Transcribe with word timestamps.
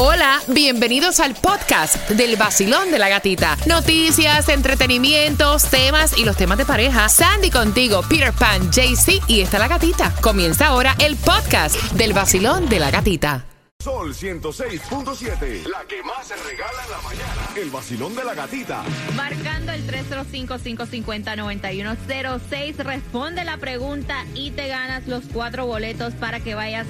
Hola, 0.00 0.40
bienvenidos 0.46 1.18
al 1.18 1.34
podcast 1.34 2.08
del 2.10 2.36
vacilón 2.36 2.92
de 2.92 3.00
la 3.00 3.08
gatita. 3.08 3.56
Noticias, 3.66 4.48
entretenimientos, 4.48 5.64
temas 5.64 6.16
y 6.16 6.24
los 6.24 6.36
temas 6.36 6.56
de 6.56 6.64
pareja. 6.64 7.08
Sandy 7.08 7.50
contigo, 7.50 8.02
Peter 8.08 8.32
Pan, 8.32 8.70
JC 8.70 9.20
y 9.26 9.40
está 9.40 9.58
la 9.58 9.66
gatita. 9.66 10.14
Comienza 10.20 10.68
ahora 10.68 10.94
el 11.00 11.16
podcast 11.16 11.74
del 11.94 12.12
vacilón 12.12 12.68
de 12.68 12.78
la 12.78 12.92
gatita. 12.92 13.44
Sol 13.82 14.14
106.7, 14.14 15.66
la 15.66 15.84
que 15.88 16.00
más 16.04 16.28
se 16.28 16.36
regala 16.36 16.84
en 16.84 16.90
la 16.92 17.00
mañana. 17.00 17.48
El 17.56 17.70
vacilón 17.70 18.14
de 18.14 18.22
la 18.22 18.34
gatita. 18.34 18.84
Marcando 19.16 19.72
el 19.72 19.84
305-550-9106, 19.84 22.76
responde 22.76 23.44
la 23.44 23.56
pregunta 23.56 24.24
y 24.34 24.52
te 24.52 24.68
ganas 24.68 25.08
los 25.08 25.24
cuatro 25.32 25.66
boletos 25.66 26.14
para 26.14 26.38
que 26.38 26.54
vayas 26.54 26.86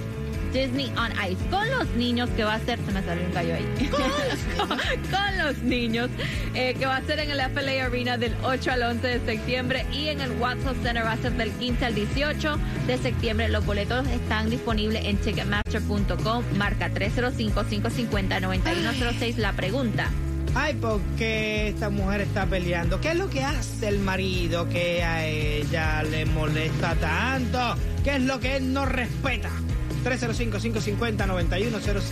Disney 0.53 0.93
on 0.97 1.13
Ice 1.31 1.39
con 1.51 1.69
los 1.71 1.87
niños 1.91 2.29
que 2.31 2.43
va 2.45 2.55
a 2.55 2.61
ser, 2.61 2.79
se 2.85 2.93
me 2.93 3.03
salió 3.03 3.25
un 3.25 3.33
gallo 3.33 3.55
ahí, 3.55 3.91
con, 4.57 4.69
con 4.69 5.39
los 5.39 5.59
niños 5.63 6.11
eh, 6.55 6.75
que 6.79 6.87
va 6.87 6.97
a 6.97 7.03
ser 7.03 7.19
en 7.21 7.31
el 7.31 7.41
FLA 7.41 7.85
Arena 7.85 8.17
del 8.19 8.35
8 8.43 8.73
al 8.73 8.83
11 8.83 9.07
de 9.07 9.21
septiembre 9.25 9.87
y 9.93 10.09
en 10.09 10.21
el 10.21 10.33
Watson 10.33 10.75
Center 10.83 11.05
va 11.05 11.13
a 11.13 11.17
ser 11.17 11.31
del 11.33 11.53
15 11.53 11.85
al 11.85 11.95
18 11.95 12.59
de 12.87 12.99
septiembre. 12.99 13.49
Los 13.49 13.65
boletos 13.67 14.07
están 14.09 14.51
disponibles 14.51 15.05
en 15.05 15.17
ticketmaster.com, 15.19 16.45
marca 16.57 16.91
305-550-9106. 16.91 19.37
La 19.37 19.53
pregunta. 19.53 20.11
Ay, 20.55 20.75
¿por 20.75 21.01
qué 21.17 21.69
esta 21.69 21.89
mujer 21.91 22.23
está 22.23 22.47
peleando? 22.47 23.01
¿Qué 23.01 23.11
es 23.11 23.17
lo 23.17 23.31
que 23.31 23.45
hace 23.45 23.87
el 23.89 24.01
marido 24.01 24.69
que 24.69 25.05
a 25.05 25.25
ella 25.27 26.03
le 26.03 26.27
molesta 26.27 26.95
tanto? 26.95 27.77
¿Qué 28.03 28.17
es 28.17 28.23
lo 28.23 28.41
que 28.41 28.57
él 28.57 28.73
no 28.73 28.85
respeta? 28.87 29.51
305-550-9106. 30.05 32.03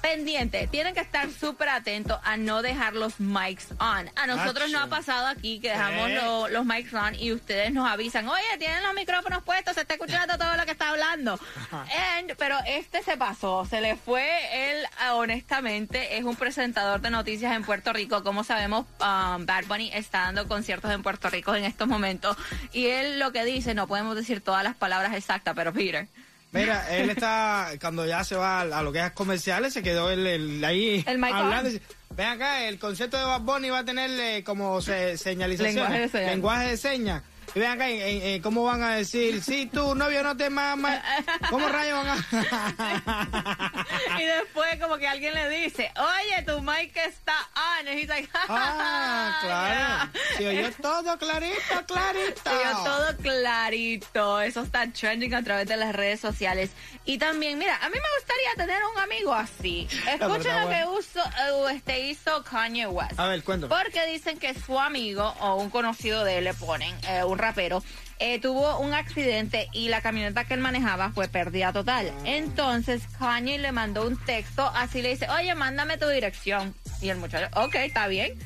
pendiente, 0.00 0.66
tienen 0.66 0.94
que 0.94 1.00
estar 1.00 1.30
súper 1.30 1.68
atentos 1.68 2.18
a 2.24 2.36
no 2.36 2.62
dejar 2.62 2.94
los 2.94 3.20
mics 3.20 3.68
on. 3.78 4.10
A 4.16 4.26
nosotros 4.26 4.70
nos 4.70 4.82
ha 4.82 4.86
pasado 4.88 5.26
aquí 5.26 5.60
que 5.60 5.70
dejamos 5.70 6.08
¿Eh? 6.10 6.14
lo- 6.22 6.48
los 6.48 6.64
mics 6.64 6.92
on 6.94 7.14
y 7.14 7.32
ustedes 7.32 7.72
nos 7.72 7.88
avisan, 7.88 8.28
oye, 8.28 8.42
tienen 8.58 8.82
los 8.82 8.94
micrófonos 8.94 9.42
puestos, 9.42 9.74
se 9.74 9.82
está 9.82 9.94
escuchando 9.94 10.36
todo 10.38 10.56
lo 10.56 10.64
que 10.64 10.72
está 10.72 10.90
hablando. 10.90 11.38
And- 12.18 12.34
pero 12.38 12.56
este 12.66 13.02
se 13.02 13.16
pasó, 13.16 13.64
se 13.66 13.80
le 13.80 13.96
fue 13.96 14.70
él, 14.72 14.84
ah, 15.00 15.14
honestamente, 15.14 16.16
es 16.16 16.24
un 16.24 16.36
presentador 16.36 17.00
de 17.00 17.10
noticias 17.10 17.54
en 17.54 17.64
Puerto 17.64 17.92
Rico. 17.92 18.22
Como 18.22 18.44
sabemos, 18.44 18.86
um, 19.00 19.46
Bad 19.46 19.64
Bunny 19.66 19.90
está 19.92 20.20
dando 20.20 20.48
conciertos 20.48 20.90
en 20.92 21.02
Puerto 21.02 21.28
Rico 21.30 21.54
en 21.54 21.64
estos 21.64 21.88
momentos 21.88 22.36
y 22.72 22.86
él 22.86 23.18
lo 23.18 23.32
que 23.32 23.44
dice, 23.44 23.74
no 23.74 23.86
podemos 23.86 24.16
decir 24.16 24.40
todas 24.40 24.64
las 24.64 24.74
palabras 24.76 25.14
exactas, 25.14 25.54
pero 25.54 25.72
Peter. 25.72 26.08
Mira, 26.52 26.86
él 26.96 27.10
está, 27.10 27.68
cuando 27.80 28.04
ya 28.06 28.24
se 28.24 28.34
va 28.34 28.60
a, 28.60 28.62
a 28.62 28.82
lo 28.82 28.92
que 28.92 28.98
es 29.04 29.10
comerciales, 29.12 29.72
se 29.72 29.82
quedó 29.82 30.10
él, 30.10 30.26
él 30.26 30.64
ahí 30.64 31.04
El 31.06 31.22
hablando. 31.24 31.70
Ven 32.16 32.26
acá, 32.26 32.64
el 32.64 32.78
concierto 32.78 33.16
de 33.16 33.22
Bad 33.24 33.42
Bunny 33.42 33.70
va 33.70 33.78
a 33.78 33.84
tener 33.84 34.10
eh, 34.18 34.42
como 34.42 34.82
se, 34.82 35.16
señalización. 35.16 35.74
Lenguaje 35.76 36.00
de 36.00 36.08
señas. 36.08 36.30
lenguaje 36.32 36.68
de 36.68 36.76
señas. 36.76 37.22
Y 37.54 37.58
ven 37.60 37.70
acá, 37.70 37.88
en- 37.88 38.22
en 38.22 38.42
¿cómo 38.42 38.64
van 38.64 38.82
a 38.82 38.94
decir? 38.96 39.42
Si 39.42 39.66
tu 39.66 39.94
novio 39.94 40.22
no 40.24 40.36
te 40.36 40.50
mama, 40.50 41.02
¿cómo 41.50 41.68
rayos 41.68 42.04
van 42.04 42.18
a...? 42.32 43.70
y 44.20 44.24
después 44.24 44.78
como 44.80 44.98
que 44.98 45.08
alguien 45.08 45.34
le 45.34 45.48
dice, 45.48 45.90
oye, 45.96 46.42
tu 46.44 46.60
mic 46.62 46.96
está 46.96 47.34
on. 47.80 47.88
He's 47.88 48.08
like, 48.08 48.28
Ah, 48.34 49.38
claro. 49.42 50.12
Se 50.36 50.46
oyó 50.48 50.70
todo 50.80 51.18
clarito, 51.18 51.86
clarito. 51.86 52.42
Se 52.42 52.50
oyó 52.56 52.84
todo 52.84 53.16
clarito. 53.18 54.40
Eso 54.40 54.62
está 54.62 54.86
trending 54.92 55.34
a 55.34 55.42
través 55.42 55.66
de 55.66 55.76
las 55.76 55.94
redes 55.94 56.20
sociales. 56.20 56.70
Y 57.04 57.18
también, 57.18 57.58
mira, 57.58 57.76
a 57.76 57.88
mí 57.88 57.94
me 57.96 58.18
gustaría 58.18 58.54
tener 58.56 58.80
un 58.94 59.00
amigo 59.00 59.32
así. 59.34 59.88
Escuchen 60.08 60.60
lo 60.62 60.68
que 60.68 60.84
bueno. 60.84 60.92
uso, 60.92 61.20
eh, 61.20 61.74
este 61.74 62.00
hizo 62.00 62.42
Kanye 62.44 62.86
West. 62.86 63.18
A 63.18 63.26
ver, 63.28 63.42
cuéntame. 63.42 63.74
Porque 63.74 64.06
dicen 64.06 64.38
que 64.38 64.54
su 64.54 64.78
amigo 64.78 65.34
o 65.40 65.56
un 65.56 65.70
conocido 65.70 66.24
de 66.24 66.38
él 66.38 66.44
le 66.44 66.54
ponen, 66.54 66.94
eh, 67.08 67.24
un 67.24 67.38
rapero, 67.38 67.82
eh, 68.20 68.38
tuvo 68.38 68.78
un 68.78 68.92
accidente 68.92 69.68
y 69.72 69.88
la 69.88 70.02
camioneta 70.02 70.44
que 70.44 70.54
él 70.54 70.60
manejaba 70.60 71.10
fue 71.10 71.26
pérdida 71.28 71.72
total. 71.72 72.12
Entonces 72.24 73.02
Kanye 73.18 73.58
le 73.58 73.72
mandó 73.72 74.06
un 74.06 74.16
texto, 74.18 74.70
así 74.74 75.00
le 75.00 75.08
dice, 75.08 75.26
oye, 75.30 75.54
mándame 75.54 75.96
tu 75.96 76.06
dirección. 76.06 76.74
Y 77.00 77.08
el 77.08 77.16
muchacho, 77.16 77.48
ok, 77.58 77.74
está 77.76 78.06
bien. 78.08 78.38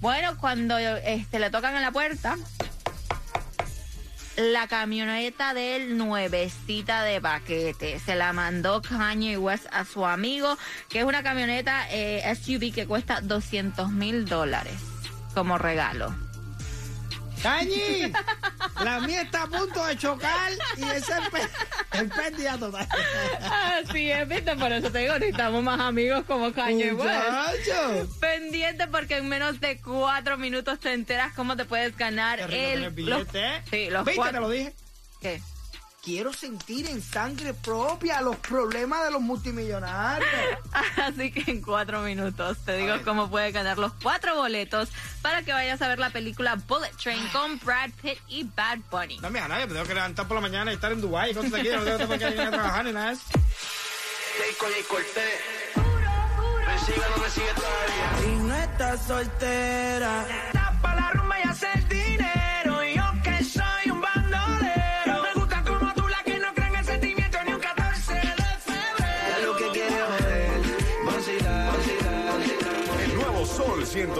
Bueno, 0.00 0.36
cuando 0.38 0.76
este, 0.76 1.38
le 1.38 1.48
tocan 1.48 1.74
en 1.76 1.82
la 1.82 1.92
puerta, 1.92 2.36
la 4.36 4.66
camioneta 4.66 5.54
de 5.54 5.76
él 5.76 5.96
nuevecita 5.96 7.02
de 7.02 7.20
paquete. 7.20 7.98
Se 8.00 8.14
la 8.14 8.32
mandó 8.34 8.82
Kanye 8.82 9.38
West 9.38 9.66
a 9.72 9.84
su 9.84 10.04
amigo, 10.04 10.58
que 10.90 11.00
es 11.00 11.04
una 11.04 11.22
camioneta 11.22 11.86
eh, 11.90 12.22
SUV 12.34 12.72
que 12.74 12.86
cuesta 12.86 13.20
200 13.22 13.90
mil 13.92 14.26
dólares 14.26 14.74
como 15.34 15.56
regalo. 15.56 16.14
¡Cañi! 17.42 18.12
La 18.84 19.00
mía 19.00 19.22
está 19.22 19.42
a 19.44 19.46
punto 19.46 19.84
de 19.86 19.96
chocar 19.96 20.52
y 20.76 20.82
ese 20.82 20.96
es 20.98 21.08
el, 21.08 22.00
el 22.00 22.08
pérdida 22.10 22.58
total. 22.58 22.86
Así 23.84 24.10
es, 24.10 24.28
viste, 24.28 24.56
por 24.56 24.72
eso 24.72 24.90
te 24.90 24.98
digo, 25.00 25.14
necesitamos 25.14 25.62
más 25.62 25.80
amigos 25.80 26.24
como 26.26 26.52
Kanye 26.52 26.92
West. 26.94 27.10
Pendiente 28.20 28.86
porque 28.88 29.18
en 29.18 29.28
menos 29.28 29.60
de 29.60 29.80
cuatro 29.80 30.36
minutos 30.38 30.80
te 30.80 30.92
enteras 30.92 31.32
cómo 31.34 31.56
te 31.56 31.64
puedes 31.64 31.96
ganar 31.96 32.40
el... 32.40 32.48
tener 32.50 32.90
billete, 32.90 33.56
¿eh? 33.56 33.62
sí, 33.70 33.90
los 33.90 34.04
¿Viste? 34.04 34.16
cuatro- 34.16 34.34
Te 34.34 34.40
lo 34.40 34.50
dije. 34.50 34.74
¿Qué? 35.20 35.40
Quiero 36.02 36.32
sentir 36.32 36.88
en 36.88 37.00
sangre 37.00 37.54
propia 37.54 38.20
los 38.22 38.34
problemas 38.38 39.04
de 39.04 39.12
los 39.12 39.20
multimillonarios. 39.20 40.28
Así 40.96 41.30
que 41.30 41.48
en 41.48 41.62
cuatro 41.62 42.00
minutos 42.00 42.58
te 42.64 42.76
digo 42.76 42.96
cómo 43.04 43.30
puedes 43.30 43.54
ganar 43.54 43.78
los 43.78 43.92
cuatro 44.02 44.34
boletos 44.34 44.88
para 45.22 45.44
que 45.44 45.52
vayas 45.52 45.80
a 45.80 45.86
ver 45.86 46.00
la 46.00 46.10
película 46.10 46.56
Bullet 46.66 46.90
Train 47.00 47.28
con 47.28 47.56
Brad 47.60 47.90
Pitt 48.02 48.18
y 48.26 48.42
Bad 48.42 48.80
Bunny. 48.90 49.20
No 49.20 49.30
me 49.30 49.38
a 49.38 49.46
nadie, 49.46 49.68
me 49.68 49.74
tengo 49.74 49.86
que 49.86 49.94
levantar 49.94 50.26
por 50.26 50.34
la 50.34 50.40
mañana 50.40 50.72
y 50.72 50.74
estar 50.74 50.90
en 50.90 51.00
Dubái 51.00 51.30
y 51.30 51.34
cosas 51.34 51.54
aquí, 51.54 51.68
no 51.68 51.84
tengo 51.84 52.18
qué 52.18 52.30
ir 52.30 52.40
a 52.40 52.50
trabajar 52.50 52.84
ni 52.84 52.92
nada 52.92 53.10
de 53.10 53.12
eso. 53.12 53.22
Y 58.26 58.36
no 58.40 58.56
estás 58.56 59.06
soltera. 59.06 60.61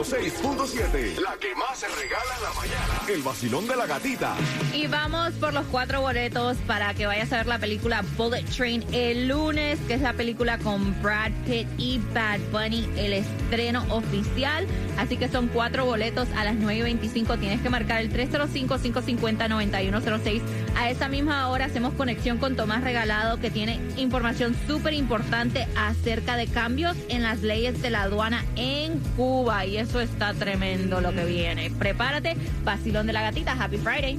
106.7, 0.02 1.20
la 1.20 1.36
que 1.38 1.54
más 1.54 1.78
se 1.78 1.86
regala 1.86 2.34
en 2.36 2.42
la 2.42 2.52
mañana. 2.54 3.00
El 3.08 3.22
vacilón 3.22 3.68
de 3.68 3.76
la 3.76 3.86
gatita. 3.86 4.34
Y 4.74 4.88
vamos 4.88 5.30
por 5.34 5.54
los 5.54 5.64
cuatro 5.66 6.00
boletos 6.00 6.56
para 6.66 6.92
que 6.94 7.06
vayas 7.06 7.32
a 7.32 7.36
ver 7.36 7.46
la 7.46 7.60
película 7.60 8.02
Bullet 8.16 8.42
Train 8.42 8.84
el 8.90 9.28
lunes, 9.28 9.78
que 9.86 9.94
es 9.94 10.00
la 10.00 10.14
película 10.14 10.58
con 10.58 11.00
Brad 11.00 11.30
Pitt 11.46 11.68
y 11.78 12.00
Bad 12.12 12.40
Bunny, 12.50 12.88
el 12.96 13.12
estreno 13.12 13.84
oficial. 13.90 14.66
Así 14.98 15.16
que 15.16 15.28
son 15.28 15.46
cuatro 15.46 15.84
boletos 15.84 16.26
a 16.36 16.42
las 16.42 16.56
9.25. 16.56 17.38
Tienes 17.38 17.60
que 17.60 17.70
marcar 17.70 18.00
el 18.00 18.12
305-550-9106. 18.12 20.42
A 20.76 20.90
esa 20.90 21.06
misma 21.08 21.48
hora 21.48 21.66
hacemos 21.66 21.94
conexión 21.94 22.38
con 22.38 22.56
Tomás 22.56 22.82
Regalado, 22.82 23.38
que 23.38 23.50
tiene 23.50 23.78
información 23.96 24.56
súper 24.66 24.94
importante 24.94 25.68
acerca 25.76 26.36
de 26.36 26.48
cambios 26.48 26.96
en 27.08 27.22
las 27.22 27.42
leyes 27.42 27.80
de 27.80 27.90
la 27.90 28.02
aduana 28.02 28.44
en 28.56 28.98
Cuba. 29.16 29.64
Y 29.64 29.76
eso 29.92 30.00
está 30.00 30.32
tremendo 30.32 31.02
lo 31.02 31.12
que 31.12 31.26
viene. 31.26 31.70
Prepárate, 31.70 32.34
vacilón 32.64 33.06
de 33.06 33.12
la 33.12 33.20
gatita. 33.20 33.52
Happy 33.52 33.76
Friday. 33.76 34.18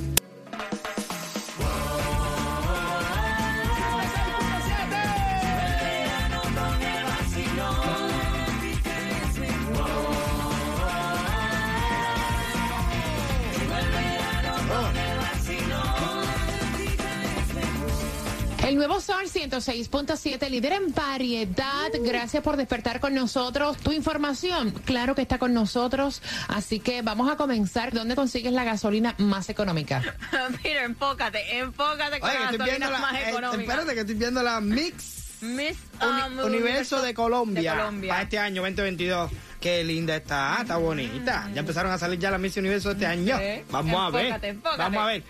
El 18.65 18.77
nuevo 18.77 19.01
Sol 19.01 19.25
106.7, 19.25 20.49
líder 20.49 20.73
en 20.73 20.93
variedad. 20.93 21.89
Gracias 22.01 22.41
por 22.41 22.55
despertar 22.55 22.99
con 23.01 23.13
nosotros. 23.13 23.75
Tu 23.77 23.91
información, 23.91 24.71
claro 24.85 25.15
que 25.15 25.21
está 25.21 25.37
con 25.37 25.53
nosotros. 25.53 26.21
Así 26.47 26.79
que 26.79 27.01
vamos 27.01 27.29
a 27.31 27.35
comenzar. 27.35 27.93
¿Dónde 27.93 28.15
consigues 28.15 28.53
la 28.53 28.63
gasolina 28.63 29.15
más 29.17 29.49
económica? 29.49 30.01
Peter, 30.63 30.83
enfócate, 30.83 31.57
enfócate 31.59 32.19
con 32.21 32.29
Oye, 32.29 32.39
la 32.39 32.49
que 32.49 32.55
estoy 32.55 32.69
viendo 32.69 32.89
gasolina 32.89 32.89
la, 32.89 32.99
más 32.99 33.13
eh, 33.15 33.29
económica. 33.29 33.61
espérate 33.63 33.93
que 33.93 33.99
estoy 33.99 34.15
viendo 34.15 34.43
la 34.43 34.61
Mix 34.61 35.23
Miss 35.41 35.77
Uni- 36.01 36.39
um, 36.39 36.45
Universo 36.45 37.01
de 37.01 37.13
Colombia, 37.13 37.73
de 37.73 37.77
Colombia. 37.79 38.09
para 38.11 38.23
este 38.23 38.39
año 38.39 38.61
2022. 38.61 39.29
Qué 39.59 39.83
linda 39.83 40.15
está, 40.15 40.57
está 40.61 40.77
bonita. 40.77 41.49
Ya 41.53 41.59
empezaron 41.59 41.91
a 41.91 41.97
salir 41.97 42.17
ya 42.17 42.31
las 42.31 42.39
Miss 42.39 42.55
Universo 42.55 42.89
de 42.89 42.93
este 42.95 43.05
año. 43.07 43.37
Sí. 43.37 43.63
Vamos 43.69 43.95
a 43.99 44.09
ver. 44.09 44.25
Enfócate, 44.27 44.47
enfócate. 44.47 44.77
Vamos 44.77 45.03
a 45.03 45.05
ver. 45.07 45.23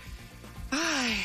Ay, 0.70 1.24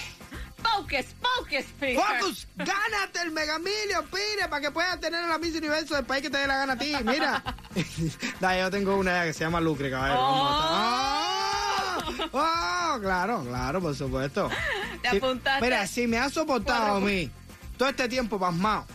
Focus, 0.63 1.05
focus, 1.21 1.65
Peter. 1.79 2.01
Focus, 2.03 2.47
gánate 2.55 3.21
el 3.23 3.31
Mega 3.31 3.57
Million, 3.59 4.05
pire, 4.07 4.47
para 4.49 4.61
que 4.61 4.71
puedas 4.71 4.99
tener 4.99 5.25
la 5.27 5.37
Miss 5.37 5.55
Universo 5.55 5.95
del 5.95 6.05
país 6.05 6.21
que 6.21 6.29
te 6.29 6.37
dé 6.37 6.47
la 6.47 6.57
gana 6.57 6.73
a 6.73 6.77
ti. 6.77 6.93
Mira. 7.03 7.43
Da, 8.39 8.57
yo 8.59 8.69
tengo 8.71 8.95
una 8.97 9.23
que 9.23 9.33
se 9.33 9.41
llama 9.41 9.59
Lucre, 9.61 9.89
caballero. 9.91 10.19
¡Oh! 10.21 11.99
¡Oh! 12.33 12.97
Claro, 13.01 13.43
claro, 13.47 13.81
por 13.81 13.95
supuesto. 13.95 14.49
Te 15.01 15.11
Sí, 15.11 15.17
apuntaste. 15.17 15.63
Mira, 15.63 15.87
si 15.87 16.07
me 16.07 16.17
has 16.17 16.33
soportado 16.33 16.95
a 16.95 16.99
mí 16.99 17.29
todo 17.77 17.89
este 17.89 18.09
tiempo 18.09 18.39
pasmado, 18.39 18.85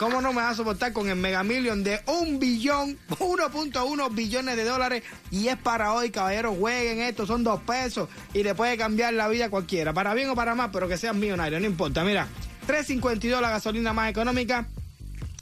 ¿cómo 0.00 0.22
no 0.22 0.32
me 0.32 0.40
vas 0.40 0.52
a 0.52 0.54
soportar 0.54 0.94
con 0.94 1.10
el 1.10 1.16
Mega 1.16 1.42
Million 1.42 1.84
de 1.84 2.00
un 2.06 2.38
billón, 2.38 2.96
1.1 3.10 4.14
billones 4.14 4.56
de 4.56 4.64
dólares? 4.64 5.02
Y 5.30 5.48
es 5.48 5.58
para 5.58 5.92
hoy, 5.92 6.08
caballeros, 6.08 6.56
jueguen 6.58 7.00
esto, 7.00 7.26
son 7.26 7.44
dos 7.44 7.60
pesos 7.60 8.08
y 8.32 8.42
le 8.42 8.54
puede 8.54 8.78
cambiar 8.78 9.12
la 9.12 9.28
vida 9.28 9.44
a 9.44 9.50
cualquiera, 9.50 9.92
para 9.92 10.14
bien 10.14 10.30
o 10.30 10.34
para 10.34 10.54
mal, 10.54 10.70
pero 10.72 10.88
que 10.88 10.96
sean 10.96 11.20
millonarios, 11.20 11.60
no 11.60 11.66
importa. 11.66 12.02
Mira, 12.02 12.26
3.52 12.66 13.42
la 13.42 13.50
gasolina 13.50 13.92
más 13.92 14.10
económica. 14.10 14.66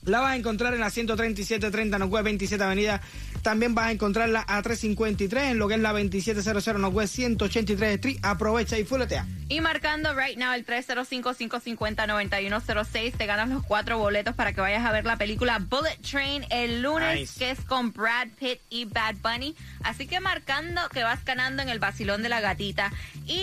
La 0.04 0.20
vas 0.20 0.32
a 0.32 0.36
encontrar 0.36 0.74
en 0.74 0.80
la 0.80 0.90
13730 0.90 1.98
Northwest 1.98 2.24
27 2.24 2.64
Avenida. 2.64 3.00
También 3.42 3.74
vas 3.74 3.86
a 3.86 3.92
encontrarla 3.92 4.44
a 4.46 4.60
353 4.62 5.44
en 5.52 5.58
lo 5.58 5.68
que 5.68 5.74
es 5.74 5.80
la 5.80 5.92
2700 5.92 6.78
Northwest 6.78 7.14
183 7.14 7.94
Street. 7.94 8.18
Aprovecha 8.22 8.78
y 8.78 8.84
fuletea. 8.84 9.26
Y 9.48 9.60
marcando 9.60 10.14
right 10.14 10.36
now 10.36 10.52
el 10.52 10.66
305-550-9106, 10.66 13.16
te 13.16 13.26
ganas 13.26 13.48
los 13.48 13.62
cuatro 13.64 13.98
boletos 13.98 14.34
para 14.34 14.52
que 14.52 14.60
vayas 14.60 14.84
a 14.84 14.92
ver 14.92 15.04
la 15.04 15.16
película 15.16 15.58
Bullet 15.58 15.96
Train 16.08 16.44
el 16.50 16.82
lunes, 16.82 17.20
Nice. 17.20 17.38
que 17.38 17.50
es 17.52 17.60
con 17.62 17.92
Brad 17.92 18.28
Pitt 18.38 18.60
y 18.70 18.84
Bad 18.84 19.16
Bunny. 19.22 19.54
Así 19.82 20.06
que 20.06 20.20
marcando 20.20 20.80
que 20.90 21.02
vas 21.02 21.24
ganando 21.24 21.62
en 21.62 21.68
el 21.70 21.78
vacilón 21.78 22.22
de 22.22 22.28
la 22.28 22.40
gatita. 22.40 22.92
Y 23.26 23.42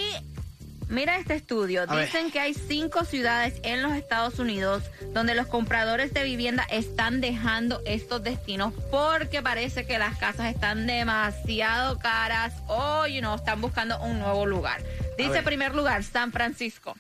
mira 0.90 1.18
este 1.18 1.36
estudio. 1.36 1.86
Dicen 1.88 2.32
que 2.32 2.40
hay 2.40 2.54
cinco 2.54 3.06
ciudades 3.06 3.56
en 3.64 3.82
los 3.82 3.94
Estados 3.94 4.40
Unidos 4.40 4.84
donde 5.14 5.36
los 5.36 5.48
compradores 5.48 6.14
de 6.14 6.24
vivienda 6.24 6.66
están 6.70 7.22
dejando 7.22 7.82
estos 7.86 8.24
destinos 8.24 8.74
porque 8.92 9.42
parece 9.42 9.86
que 9.86 9.98
las 9.98 10.18
casas 10.18 10.54
están 10.54 10.88
demasiado 10.88 12.00
caras 12.00 12.54
o, 12.68 13.08
you 13.08 13.20
know, 13.20 13.36
están 13.36 13.62
buscando 13.62 14.00
un 14.02 14.20
nuevo 14.20 14.46
lugar. 14.46 14.84
Dice 15.18 15.42
primer 15.44 15.74
lugar, 15.76 16.04
San 16.04 16.32
Francisco. 16.32 16.96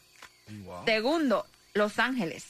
Segundo, 0.86 1.46
Los 1.74 2.00
Ángeles. 2.00 2.46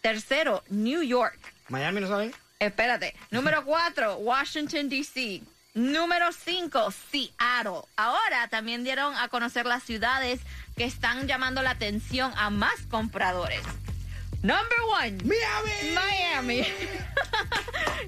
Tercero, 0.00 0.62
New 0.68 1.02
York. 1.02 1.38
Miami 1.68 2.00
no 2.00 2.08
sabe. 2.08 2.32
Espérate. 2.58 3.14
Número 3.30 3.64
cuatro, 3.64 4.16
Washington, 4.16 4.88
D.C. 4.88 5.42
Número 5.74 6.26
cinco, 6.32 6.90
Seattle. 7.10 7.82
Ahora 7.96 8.48
también 8.50 8.84
dieron 8.84 9.14
a 9.16 9.28
conocer 9.28 9.64
las 9.64 9.82
ciudades 9.82 10.40
que 10.76 10.84
están 10.84 11.26
llamando 11.26 11.62
la 11.62 11.70
atención 11.70 12.32
a 12.36 12.50
más 12.50 12.82
compradores. 12.90 13.62
Number 14.42 14.66
one, 15.00 15.18
Miami. 15.24 15.94
Miami. 15.94 16.62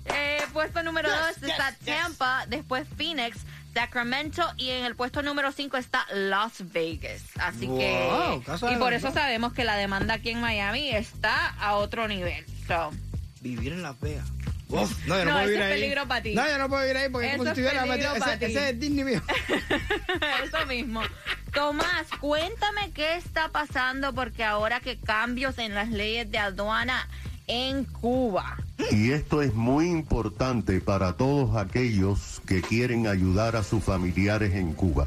Eh, 0.07 0.43
puesto 0.53 0.83
número 0.83 1.09
Yes, 1.09 1.19
dos 1.19 1.37
yes, 1.37 1.51
está 1.51 1.71
yes. 1.71 1.87
Tampa, 1.87 2.45
después 2.49 2.87
Phoenix, 2.97 3.39
Sacramento 3.73 4.43
y 4.57 4.71
en 4.71 4.85
el 4.85 4.97
puesto 4.97 5.23
número 5.23 5.51
cinco 5.53 5.77
está 5.77 6.05
Las 6.13 6.73
Vegas. 6.73 7.23
Así 7.39 7.67
Wow, 7.67 7.79
que 8.43 8.73
y 8.73 8.77
por 8.77 8.93
eso 8.93 9.13
sabemos 9.13 9.53
que 9.53 9.65
la 9.65 9.77
demanda 9.77 10.15
aquí 10.15 10.31
en 10.31 10.41
Miami 10.41 10.91
está 10.91 11.49
a 11.59 11.77
otro 11.77 12.07
nivel. 12.09 12.45
So, 12.67 12.91
Vivir 13.41 13.73
en 13.73 13.83
Las 13.83 13.99
Vegas. 14.01 14.27
Uf, 14.83 15.07
no, 15.07 15.19
yo 15.19 15.25
no, 15.25 15.31
No, 15.31 15.37
puedo 15.37 15.47
vivir 15.47 15.61
es 15.61 15.67
ahí. 15.67 15.81
peligro 15.81 16.09
pa' 16.09 16.21
ti. 16.23 16.35
No, 16.35 16.47
yo 16.49 16.59
no 16.59 16.69
puedo 16.69 16.83
vivir 16.83 16.97
ahí 16.97 17.09
porque 17.09 17.29
Eso 17.29 17.39
como 17.39 17.55
si 17.55 17.61
es 17.61 17.67
estuviera 17.67 17.87
metido. 17.87 18.15
Ese, 18.17 18.47
ese 18.47 18.69
es 18.71 18.81
Disney 18.81 19.05
mío. 19.05 19.23
Eso 20.45 20.67
mismo. 20.67 21.03
Tomás, 21.53 22.07
cuéntame 22.21 22.91
qué 22.93 23.15
está 23.17 23.49
pasando 23.51 24.13
porque 24.15 24.43
ahora 24.45 24.81
que 24.81 24.99
cambios 24.99 25.59
en 25.59 25.75
las 25.75 25.89
leyes 25.91 26.31
de 26.31 26.39
aduana 26.39 27.09
en 27.47 27.85
Cuba. 27.85 28.57
Y 28.91 29.11
esto 29.11 29.43
es 29.43 29.55
muy 29.55 29.89
importante 29.91 30.81
para 30.81 31.15
todos 31.17 31.57
aquellos 31.57 32.41
que 32.47 32.63
quieren 32.63 33.07
ayudar 33.07 33.57
a 33.57 33.63
sus 33.63 33.83
familiares 33.85 34.55
en 34.55 34.73
Cuba. 34.73 35.07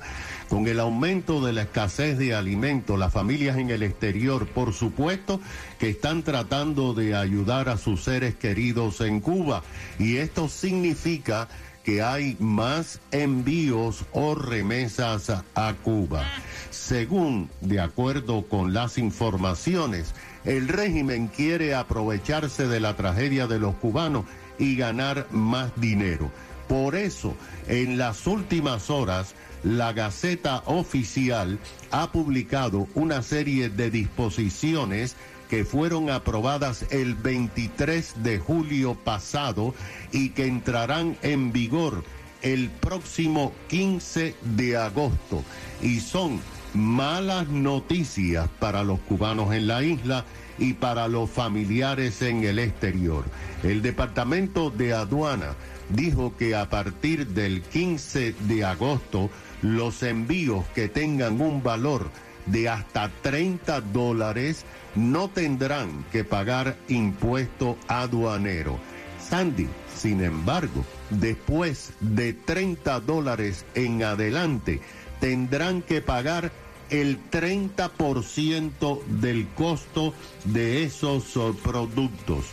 Con 0.50 0.68
el 0.68 0.80
aumento 0.80 1.44
de 1.45 1.51
la 1.54 1.63
escasez 1.63 2.18
de 2.18 2.34
alimentos, 2.34 2.98
las 2.98 3.12
familias 3.12 3.57
en 3.57 3.69
el 3.69 3.84
exterior, 3.84 4.48
por 4.48 4.74
supuesto, 4.74 5.42
que 5.80 5.89
están 5.89 6.24
tratando 6.24 6.94
de 6.94 7.16
ayudar 7.16 7.69
a 7.69 7.78
sus 7.78 8.04
seres 8.04 8.36
queridos 8.36 9.01
en 9.01 9.19
Cuba. 9.19 9.63
Y 10.00 10.18
esto 10.18 10.48
significa 10.48 11.48
que 11.83 12.01
hay 12.01 12.36
más 12.40 13.00
envíos 13.12 14.06
o 14.12 14.36
remesas 14.36 15.30
a- 15.56 15.74
Cuba. 15.83 16.24
Según, 16.69 17.50
de 17.62 17.80
acuerdo 17.80 18.44
con 18.48 18.74
las 18.74 18.98
informaciones, 18.98 20.13
el 20.48 20.70
régimen 20.70 21.28
quiere 21.28 21.76
aprovecharse 21.76 22.68
de 22.68 22.80
la 22.80 22.96
tragedia 22.96 23.48
de 23.48 23.60
los 23.60 23.76
cubanos 23.76 24.26
y 24.58 24.78
ganar 24.78 25.28
más 25.30 25.72
dinero. 25.76 26.32
Por 26.70 26.96
eso, 26.96 27.36
en 27.68 27.98
las 27.98 28.26
últimas 28.28 28.90
horas, 28.90 29.36
la 29.64 29.92
Gaceta 29.92 30.64
Oficial 30.66 31.60
ha 31.92 32.14
publicado 32.14 32.88
una 32.96 33.22
serie 33.24 33.70
de 33.70 33.92
disposiciones 33.92 35.18
que 35.50 35.66
fueron 35.66 36.10
aprobadas 36.10 36.86
el 36.92 37.16
23 37.16 38.24
de 38.24 38.40
julio 38.40 38.96
pasado 38.96 39.76
y 40.14 40.30
que 40.30 40.46
entrarán 40.46 41.18
en 41.24 41.52
vigor 41.52 42.06
el 42.42 42.70
próximo 42.70 43.52
15 43.68 44.36
de 44.56 44.78
agosto. 44.78 45.44
Y 45.82 46.00
son 46.00 46.40
malas 46.78 47.48
noticias 47.50 48.48
para 48.60 48.84
los 48.84 49.00
cubanos 49.00 49.54
en 49.54 49.68
la 49.68 49.84
isla 49.84 50.26
y 50.60 50.74
para 50.74 51.08
los 51.08 51.30
familiares 51.30 52.22
en 52.22 52.44
el 52.44 52.60
exterior. 52.60 53.26
El 53.64 53.82
Departamento 53.82 54.70
de 54.70 54.94
Aduana 54.94 55.56
dijo 55.90 56.36
que 56.38 56.56
a 56.56 56.70
partir 56.70 57.28
del 57.28 57.62
15 57.64 58.34
de 58.48 58.64
agosto 58.64 59.30
los 59.62 60.04
envíos 60.04 60.66
que 60.76 60.88
tengan 60.88 61.42
un 61.42 61.64
valor 61.64 62.10
de 62.46 62.69
hasta 62.69 63.10
30 63.22 63.81
dólares 63.81 64.64
no 64.96 65.30
tendrán 65.30 66.06
que 66.12 66.24
pagar 66.24 66.78
impuesto 66.88 67.78
aduanero. 67.88 68.78
Sandy, 69.19 69.68
sin 69.96 70.24
embargo, 70.24 70.86
después 71.10 71.92
de 72.00 72.34
30 72.34 73.00
dólares 73.02 73.66
en 73.76 74.04
adelante, 74.04 74.80
tendrán 75.19 75.81
que 75.81 76.02
pagar 76.02 76.52
el 76.90 77.20
30% 77.32 79.04
del 79.06 79.48
costo 79.50 80.14
de 80.46 80.84
esos 80.84 81.36
oh, 81.38 81.54
productos. 81.54 82.46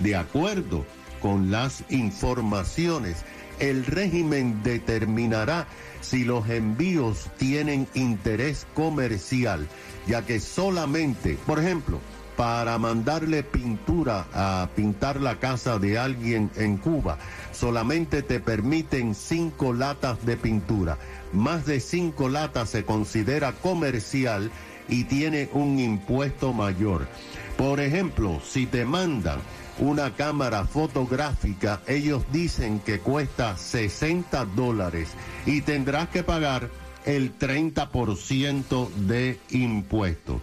De 0.00 0.16
acuerdo 0.16 0.84
con 1.20 1.50
las 1.50 1.84
informaciones, 1.90 3.24
el 3.58 3.84
régimen 3.84 4.62
determinará 4.62 5.66
si 6.00 6.24
los 6.24 6.48
envíos 6.48 7.26
tienen 7.38 7.88
interés 7.94 8.66
comercial, 8.74 9.68
ya 10.06 10.24
que 10.24 10.38
solamente, 10.40 11.36
por 11.46 11.58
ejemplo, 11.58 12.00
para 12.38 12.78
mandarle 12.78 13.42
pintura 13.42 14.28
a 14.32 14.68
pintar 14.76 15.20
la 15.20 15.40
casa 15.40 15.80
de 15.80 15.98
alguien 15.98 16.52
en 16.54 16.76
Cuba, 16.76 17.18
solamente 17.50 18.22
te 18.22 18.38
permiten 18.38 19.16
cinco 19.16 19.72
latas 19.72 20.24
de 20.24 20.36
pintura. 20.36 20.98
Más 21.32 21.66
de 21.66 21.80
cinco 21.80 22.28
latas 22.28 22.70
se 22.70 22.84
considera 22.84 23.54
comercial 23.54 24.52
y 24.88 25.02
tiene 25.04 25.50
un 25.52 25.80
impuesto 25.80 26.52
mayor. 26.52 27.08
Por 27.56 27.80
ejemplo, 27.80 28.40
si 28.40 28.66
te 28.66 28.84
mandan 28.84 29.40
una 29.80 30.14
cámara 30.14 30.64
fotográfica, 30.64 31.80
ellos 31.88 32.22
dicen 32.30 32.78
que 32.78 33.00
cuesta 33.00 33.56
60 33.56 34.44
dólares 34.44 35.08
y 35.44 35.62
tendrás 35.62 36.08
que 36.10 36.22
pagar 36.22 36.70
el 37.04 37.36
30% 37.38 38.90
de 39.06 39.38
impuesto. 39.50 40.40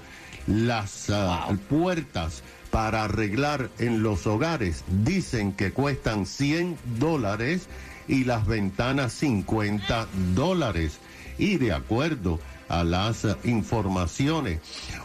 Las 0.47 1.09
ah, 1.09 1.47
puertas 1.69 2.43
para 2.71 3.05
arreglar 3.05 3.69
en 3.79 4.03
los 4.03 4.27
hogares 4.27 4.83
dicen 5.03 5.53
que 5.53 5.71
cuestan 5.71 6.25
100 6.25 6.77
dólares 7.00 7.67
y 8.07 8.25
las 8.25 8.45
ventanas 8.45 9.13
50 9.13 10.07
dólares. 10.35 11.00
Y 11.38 11.57
de 11.57 11.74
acuerdo 11.74 12.39
a 12.67 12.84
las 12.84 13.27
informaciones. 13.43 14.60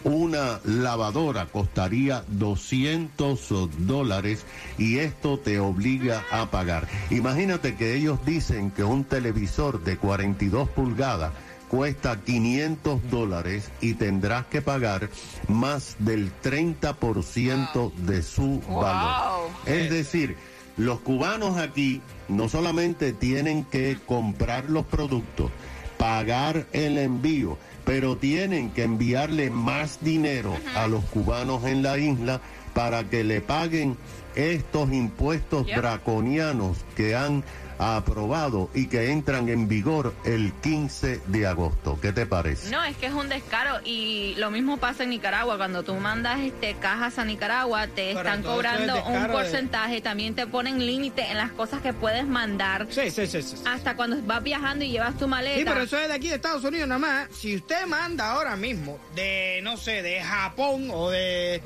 Una 0.05 0.61
lavadora 0.65 1.47
costaría 1.47 2.25
200 2.29 3.49
dólares 3.87 4.45
y 4.79 4.99
esto 4.99 5.39
te 5.39 5.59
obliga 5.59 6.25
a 6.31 6.51
pagar. 6.51 6.89
Imagínate 7.11 7.77
que 7.77 7.95
ellos 7.95 8.19
dicen 8.25 8.71
que 8.71 8.85
un 8.85 9.05
televisor 9.05 9.83
de 9.85 9.97
42 9.97 10.69
pulgadas 10.71 11.33
cuesta 11.71 12.21
500 12.21 13.11
dólares 13.11 13.71
y 13.81 13.95
tendrás 13.95 14.47
que 14.47 14.61
pagar 14.61 15.09
más 15.47 15.95
del 16.01 16.33
30% 16.43 17.95
de 17.95 18.23
su 18.23 18.61
valor. 18.69 19.51
Es 19.67 19.89
decir, 19.89 20.37
los 20.77 20.99
cubanos 21.01 21.59
aquí 21.59 22.03
no 22.29 22.49
solamente 22.49 23.13
tienen 23.13 23.65
que 23.65 23.99
comprar 24.05 24.69
los 24.69 24.85
productos, 24.85 25.53
pagar 26.01 26.65
el 26.73 26.97
envío, 26.97 27.59
pero 27.85 28.17
tienen 28.17 28.71
que 28.71 28.85
enviarle 28.85 29.51
más 29.51 29.99
dinero 30.01 30.57
a 30.75 30.87
los 30.87 31.05
cubanos 31.05 31.65
en 31.65 31.83
la 31.83 31.99
isla 31.99 32.41
para 32.73 33.05
que 33.05 33.23
le 33.23 33.43
paguen 33.43 33.99
estos 34.35 34.91
impuestos 34.93 35.67
draconianos 35.67 36.79
que 36.97 37.15
han 37.15 37.45
aprobado 37.81 38.71
y 38.75 38.87
que 38.89 39.11
entran 39.11 39.49
en 39.49 39.67
vigor 39.69 40.15
el 40.25 40.53
15 40.63 41.21
de 41.27 41.47
agosto. 41.47 41.99
¿Qué 42.01 42.13
te 42.13 42.27
parece? 42.27 42.71
No, 42.71 42.83
es 42.85 42.97
que 42.97 43.07
es 43.07 43.13
un 43.13 43.29
descaro 43.29 43.81
y 43.85 44.35
lo 44.37 44.51
mismo 44.51 44.77
pasa 44.77 45.05
en 45.05 45.11
Nicaragua. 45.11 45.57
Cuando 45.57 45.83
tú 45.83 45.95
mandas 45.95 46.41
este 46.41 46.75
cajas 46.75 47.19
a 47.19 47.25
Nicaragua, 47.25 47.87
te 47.87 48.09
Pero 48.15 48.19
están 48.21 48.41
es 48.41 48.47
cobrando 48.47 48.93
un 48.97 49.03
descaro 49.13 49.23
de- 49.23 49.29
porcentaje. 49.33 50.01
También 50.01 50.35
te 50.35 50.47
ponen 50.47 50.85
límite 50.85 51.23
en 51.31 51.37
las 51.39 51.53
cosas 51.53 51.81
que 51.83 51.93
puedes 51.93 52.27
mandar. 52.27 52.87
Sí, 52.91 53.11
sí, 53.11 53.27
sí, 53.27 53.43
sí. 53.43 53.57
Hasta 53.67 53.97
cuando 53.97 54.21
vas 54.23 54.43
viajando 54.43 54.85
y 54.85 54.91
llevas 54.91 55.17
tu 55.17 55.27
maleta. 55.27 55.59
Sí, 55.59 55.65
pero 55.65 55.81
eso 55.83 55.99
es 55.99 56.09
de 56.09 56.15
aquí 56.15 56.29
de 56.29 56.35
Estados 56.37 56.65
Unidos 56.65 56.89
nada 56.89 56.99
más. 56.99 57.29
Si 57.35 57.57
usted 57.57 57.87
manda 57.87 58.33
ahora 58.33 58.57
mismo 58.57 58.99
de, 59.15 59.61
no 59.63 59.77
sé, 59.77 60.03
de 60.03 60.23
Japón 60.23 60.89
o 60.93 61.11
de, 61.11 61.63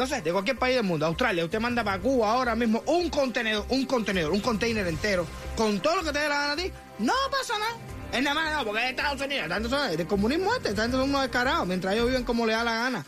no 0.00 0.06
sé, 0.06 0.22
de 0.22 0.32
cualquier 0.32 0.56
país 0.56 0.76
del 0.76 0.84
mundo, 0.84 1.04
Australia, 1.04 1.44
usted 1.44 1.60
manda 1.60 1.84
para 1.84 2.00
Cuba 2.00 2.32
ahora 2.32 2.56
mismo 2.56 2.82
un 2.86 3.10
contenedor, 3.10 3.66
un 3.68 3.84
contenedor, 3.84 4.32
un 4.32 4.40
container 4.40 4.86
entero, 4.86 5.26
con 5.54 5.78
todo 5.80 5.96
lo 5.96 6.04
que 6.04 6.10
te 6.10 6.20
dé 6.20 6.28
la 6.30 6.38
gana 6.38 6.52
a 6.52 6.56
ti, 6.56 6.72
no 7.00 7.12
pasa 7.30 7.58
nada. 7.58 7.76
Es 8.10 8.22
nada 8.22 8.34
más, 8.34 8.56
no, 8.56 8.64
porque 8.64 8.82
es 8.82 8.90
Estados 8.92 9.20
Unidos, 9.20 9.48
tanto 9.50 9.84
el 9.84 10.06
comunismo 10.06 10.54
este, 10.54 10.72
tanto 10.72 10.96
son 10.96 11.10
unos 11.10 11.20
descarados, 11.20 11.66
mientras 11.66 11.92
ellos 11.92 12.06
viven 12.06 12.24
como 12.24 12.46
le 12.46 12.54
da 12.54 12.64
la 12.64 12.76
gana. 12.76 13.04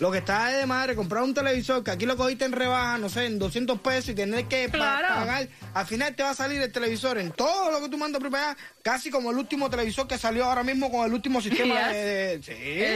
Lo 0.00 0.10
que 0.10 0.18
está 0.18 0.50
es 0.50 0.58
de 0.58 0.66
madre 0.66 0.96
comprar 0.96 1.22
un 1.22 1.32
televisor 1.34 1.84
que 1.84 1.92
aquí 1.92 2.04
lo 2.04 2.16
cogiste 2.16 2.44
en 2.44 2.52
rebaja, 2.52 2.98
no 2.98 3.08
sé, 3.08 3.26
en 3.26 3.38
200 3.38 3.78
pesos 3.80 4.08
y 4.10 4.14
tener 4.14 4.46
que 4.46 4.68
pa- 4.68 4.78
pagar. 5.00 5.48
Al 5.72 5.86
final 5.86 6.14
te 6.16 6.22
va 6.24 6.30
a 6.30 6.34
salir 6.34 6.60
el 6.60 6.72
televisor 6.72 7.16
en 7.18 7.30
todo 7.30 7.70
lo 7.70 7.80
que 7.80 7.88
tú 7.88 7.96
mandas 7.96 8.20
allá, 8.24 8.56
casi 8.82 9.10
como 9.10 9.30
el 9.30 9.38
último 9.38 9.70
televisor 9.70 10.08
que 10.08 10.18
salió 10.18 10.46
ahora 10.46 10.64
mismo 10.64 10.90
con 10.90 11.06
el 11.06 11.12
último 11.14 11.40
sistema 11.40 11.74
Yes. 11.74 11.92
de, 11.92 12.04
de- 12.38 12.42
sí. 12.42 12.52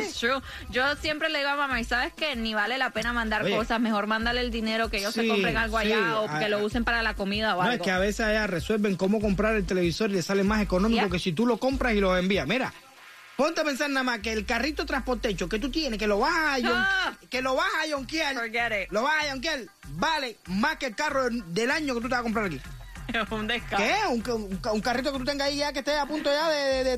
Es 0.09 0.15
true. 0.15 0.41
Yo 0.71 0.97
siempre 0.97 1.29
le 1.29 1.39
digo 1.39 1.51
a 1.51 1.57
mamá, 1.57 1.81
y 1.81 1.85
sabes 1.85 2.13
que 2.15 2.35
ni 2.35 2.55
vale 2.55 2.79
la 2.79 2.91
pena 2.91 3.13
mandar 3.13 3.45
Oye. 3.45 3.55
cosas, 3.57 3.79
mejor 3.81 4.09
mándale 4.09 4.41
el 4.41 4.51
dinero 4.51 4.91
que 4.91 4.99
ellos 4.99 5.15
se 5.15 5.27
compren 5.29 5.57
algo 5.57 5.79
sí, 5.81 5.93
allá 5.93 6.21
o 6.21 6.29
a- 6.29 6.39
que 6.41 6.49
lo 6.49 6.65
usen 6.65 6.83
para 6.85 7.03
la 7.03 7.15
comida 7.15 7.55
o 7.57 7.63
No, 7.63 7.63
algo. 7.71 7.75
es 7.77 7.81
que 7.83 7.91
a 7.93 7.99
veces 7.99 8.27
allá 8.27 8.47
resuelven 8.49 8.97
cómo 8.97 9.21
comprar 9.21 9.55
el 9.55 9.65
televisor 9.65 10.11
y 10.11 10.15
le 10.15 10.23
sale 10.23 10.43
más 10.43 10.61
económico 10.63 11.03
Yeah. 11.03 11.11
que 11.11 11.19
si 11.21 11.33
tú 11.33 11.47
lo 11.47 11.59
compras 11.59 11.95
y 11.95 12.01
lo 12.01 12.17
envías. 12.17 12.47
Mira, 12.49 12.73
ponte 13.39 13.61
a 13.61 13.65
pensar 13.65 13.89
nada 13.89 14.03
más 14.03 14.19
que 14.19 14.33
el 14.33 14.45
carrito 14.45 14.85
transportecho 14.85 15.49
que 15.49 15.61
tú 15.61 15.71
tienes, 15.71 15.97
que 15.97 16.09
lo 16.09 16.19
vas 16.19 16.33
a 16.35 16.57
Ah. 16.65 17.17
que 17.31 17.41
lo 17.41 17.55
vas 17.55 17.69
a 17.81 17.87
yonkear, 17.87 18.35
lo 18.91 19.03
vas 19.05 19.15
a 19.25 19.29
yonkear, 19.29 19.61
vale 19.91 20.39
más 20.47 20.77
que 20.77 20.87
el 20.87 20.97
carro 20.97 21.29
del- 21.31 21.71
año 21.71 21.95
que 21.95 22.01
tú 22.01 22.09
te 22.09 22.15
vas 22.15 22.21
a 22.21 22.23
comprar 22.25 22.47
aquí. 22.47 22.61
Es 23.07 23.15
un 23.31 23.47
descaro. 23.47 23.85
¿Qué? 23.85 23.95
Un, 24.09 24.21
ca- 24.23 24.35
un 24.35 24.57
ca- 24.57 24.73
un 24.73 24.81
carrito 24.81 25.13
que 25.13 25.19
tú 25.21 25.25
tengas 25.25 25.47
ahí 25.47 25.59
ya 25.59 25.73
que 25.73 25.79
esté 25.79 25.97
a 25.97 26.07
punto 26.07 26.31
ya 26.33 26.49
de 26.51 26.97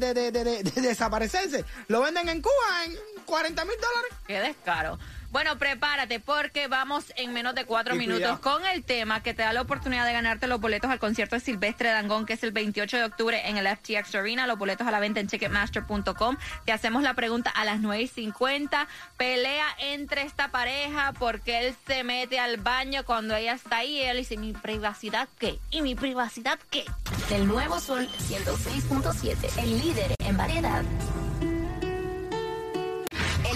desaparecerse. 0.76 1.66
Lo 1.88 2.00
venden 2.00 2.26
en 2.30 2.40
Cuba 2.40 2.85
en 2.87 2.94
40 3.26 3.62
mil 3.66 3.75
dólares. 3.76 4.16
Qué 4.26 4.40
descaro. 4.40 4.99
Bueno, 5.30 5.56
prepárate 5.58 6.18
porque 6.18 6.66
vamos 6.66 7.12
en 7.16 7.32
menos 7.32 7.54
de 7.54 7.64
cuatro 7.64 7.94
Y 7.94 7.99
minutos 7.99 8.40
cuidado. 8.40 8.40
con 8.40 8.66
el 8.66 8.82
tema 8.82 9.22
que 9.22 9.32
te 9.32 9.42
da 9.42 9.52
la 9.52 9.60
oportunidad 9.62 10.04
de 10.04 10.12
ganarte 10.12 10.49
los 10.49 10.60
boletos 10.60 10.90
al 10.90 10.99
concierto 10.99 11.37
de 11.37 11.40
Silvestre 11.40 11.90
Dangón, 11.90 12.26
que 12.26 12.32
es 12.32 12.42
el 12.42 12.50
28 12.50 12.96
de 12.96 13.04
octubre 13.04 13.49
en 13.49 13.56
el 13.56 13.68
FTX 13.68 14.14
Arena. 14.16 14.46
Los 14.49 14.58
boletos 14.58 14.87
a 14.87 14.90
la 14.90 14.99
venta 14.99 15.20
en 15.20 15.28
Ticketmaster.com. 15.28 16.37
Te 16.64 16.72
hacemos 16.72 17.02
la 17.02 17.14
pregunta 17.14 17.50
a 17.50 17.64
las 17.64 17.80
9 17.80 18.02
y 18.02 18.08
50. 18.08 18.88
Pelea 19.16 19.66
entre 19.78 20.22
esta 20.22 20.49
pareja 20.49 21.12
porque 21.18 21.66
él 21.68 21.76
se 21.87 22.02
mete 22.02 22.40
al 22.40 22.56
baño 22.56 23.04
cuando 23.04 23.37
ella 23.37 23.52
está 23.52 23.78
ahí 23.78 23.99
y 23.99 24.02
él 24.02 24.16
dice, 24.16 24.37
¿mi 24.37 24.52
privacidad 24.52 25.28
qué? 25.38 25.58
¿Y 25.70 25.82
mi 25.82 25.94
privacidad 25.94 26.58
qué? 26.70 26.84
Del 27.28 27.46
nuevo 27.46 27.78
Sol 27.78 28.08
106.7, 28.28 29.58
el 29.62 29.78
líder 29.78 30.14
en 30.18 30.37
variedad. 30.37 30.82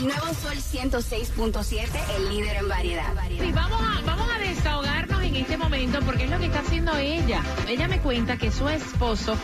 Nuevo 0.04 0.26
Sol 0.34 0.58
106.7, 0.58 1.88
el 2.16 2.28
líder 2.28 2.58
en 2.58 2.68
variedad. 2.68 3.14
Sí, 3.26 3.52
vamos 3.52 3.80
a, 3.80 4.02
vamos 4.02 4.28
a 4.30 4.38
desahogarnos 4.38 5.22
en 5.22 5.36
este 5.36 5.56
momento 5.56 5.98
porque 6.04 6.24
es 6.24 6.30
lo 6.30 6.38
que 6.38 6.44
está 6.44 6.60
haciendo 6.60 6.94
ella. 6.98 7.42
Ella 7.66 7.88
me 7.88 7.98
cuenta 8.00 8.36
que 8.36 8.50
su 8.50 8.68
esposo 8.68 9.34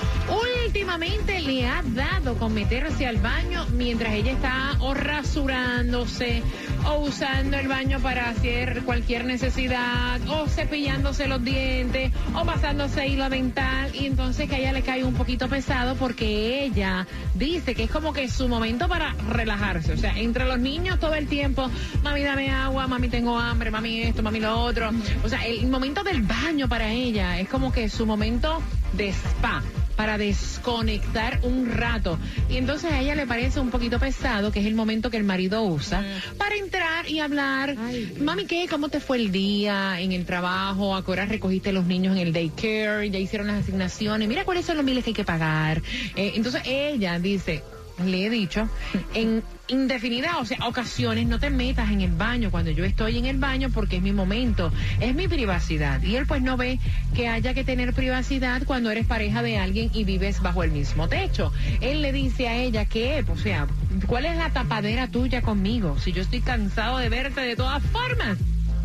últimamente 0.66 1.40
le 1.40 1.66
ha 1.66 1.82
dado 1.82 2.36
con 2.36 2.52
meterse 2.52 3.06
al 3.06 3.16
baño 3.16 3.64
mientras 3.72 4.12
ella 4.12 4.32
está 4.32 4.76
o 4.80 4.92
rasurándose 4.92 6.42
o 6.86 7.00
usando 7.00 7.56
el 7.56 7.68
baño 7.68 8.00
para 8.00 8.28
hacer 8.28 8.82
cualquier 8.84 9.24
necesidad 9.24 10.20
o 10.28 10.46
cepillándose 10.46 11.26
los 11.26 11.42
dientes 11.44 12.12
o 12.34 12.44
pasándose 12.44 13.06
hilo 13.06 13.28
dental 13.28 13.94
y 13.94 14.06
entonces 14.06 14.48
que 14.48 14.56
a 14.56 14.58
ella 14.58 14.72
le 14.72 14.82
cae 14.82 15.04
un 15.04 15.14
poquito 15.14 15.48
pesado 15.48 15.96
porque 15.96 16.64
ella 16.64 17.06
dice 17.34 17.74
que 17.74 17.84
es 17.84 17.90
como 17.90 18.12
que 18.12 18.28
su 18.28 18.48
momento 18.48 18.88
para 18.88 19.14
relajarse. 19.28 19.92
O 19.92 19.96
sea, 19.96 20.18
entre 20.18 20.44
los 20.44 20.58
niños 20.58 20.98
todo 20.98 21.14
el 21.14 21.26
tiempo, 21.26 21.70
mami 22.02 22.22
dame 22.22 22.50
agua, 22.50 22.86
mami 22.86 23.08
tengo 23.08 23.38
hambre, 23.38 23.70
mami 23.70 24.02
esto, 24.02 24.22
mami 24.22 24.40
lo 24.40 24.60
otro. 24.60 24.90
O 25.24 25.28
sea, 25.28 25.44
el 25.46 25.66
momento 25.68 26.02
del 26.02 26.22
baño 26.22 26.68
para 26.68 26.90
ella 26.90 27.38
es 27.40 27.48
como 27.48 27.72
que 27.72 27.88
su 27.88 28.06
momento 28.06 28.62
de 28.92 29.08
spa 29.08 29.62
para 30.00 30.16
desconectar 30.16 31.40
un 31.42 31.70
rato. 31.70 32.18
Y 32.48 32.56
entonces 32.56 32.90
a 32.90 33.00
ella 33.00 33.14
le 33.14 33.26
parece 33.26 33.60
un 33.60 33.68
poquito 33.68 33.98
pesado, 33.98 34.50
que 34.50 34.60
es 34.60 34.64
el 34.64 34.74
momento 34.74 35.10
que 35.10 35.18
el 35.18 35.24
marido 35.24 35.62
usa, 35.62 36.02
para 36.38 36.56
entrar 36.56 37.06
y 37.06 37.20
hablar. 37.20 37.76
Mami, 38.18 38.46
¿qué? 38.46 38.66
¿Cómo 38.66 38.88
te 38.88 38.98
fue 38.98 39.18
el 39.18 39.30
día 39.30 40.00
en 40.00 40.12
el 40.12 40.24
trabajo? 40.24 40.96
¿A 40.96 41.04
qué 41.04 41.10
hora 41.10 41.26
recogiste 41.26 41.70
los 41.74 41.84
niños 41.84 42.16
en 42.16 42.22
el 42.26 42.32
daycare? 42.32 43.10
¿Ya 43.10 43.18
hicieron 43.18 43.48
las 43.48 43.60
asignaciones? 43.64 44.26
Mira 44.26 44.46
cuáles 44.46 44.64
son 44.64 44.78
los 44.78 44.86
miles 44.86 45.04
que 45.04 45.10
hay 45.10 45.14
que 45.14 45.24
pagar. 45.24 45.82
Eh, 46.16 46.32
entonces 46.34 46.62
ella 46.64 47.18
dice, 47.18 47.62
le 48.04 48.26
he 48.26 48.30
dicho, 48.30 48.68
en 49.14 49.42
indefinidas 49.68 50.36
o 50.40 50.44
sea, 50.44 50.58
ocasiones 50.66 51.26
no 51.26 51.38
te 51.38 51.50
metas 51.50 51.90
en 51.90 52.00
el 52.00 52.12
baño 52.12 52.50
cuando 52.50 52.70
yo 52.70 52.84
estoy 52.84 53.18
en 53.18 53.26
el 53.26 53.38
baño 53.38 53.70
porque 53.72 53.96
es 53.96 54.02
mi 54.02 54.12
momento, 54.12 54.72
es 55.00 55.14
mi 55.14 55.28
privacidad. 55.28 56.02
Y 56.02 56.16
él 56.16 56.26
pues 56.26 56.42
no 56.42 56.56
ve 56.56 56.78
que 57.14 57.28
haya 57.28 57.54
que 57.54 57.64
tener 57.64 57.92
privacidad 57.94 58.62
cuando 58.64 58.90
eres 58.90 59.06
pareja 59.06 59.42
de 59.42 59.58
alguien 59.58 59.90
y 59.92 60.04
vives 60.04 60.40
bajo 60.40 60.62
el 60.62 60.72
mismo 60.72 61.08
techo. 61.08 61.52
Él 61.80 62.02
le 62.02 62.12
dice 62.12 62.48
a 62.48 62.56
ella 62.56 62.84
que, 62.84 63.24
o 63.28 63.36
sea, 63.36 63.66
¿cuál 64.06 64.26
es 64.26 64.36
la 64.36 64.50
tapadera 64.50 65.08
tuya 65.08 65.42
conmigo? 65.42 65.98
Si 65.98 66.12
yo 66.12 66.22
estoy 66.22 66.40
cansado 66.40 66.98
de 66.98 67.08
verte 67.08 67.40
de 67.40 67.56
todas 67.56 67.82
formas. 67.84 68.38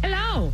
Hello. 0.04 0.54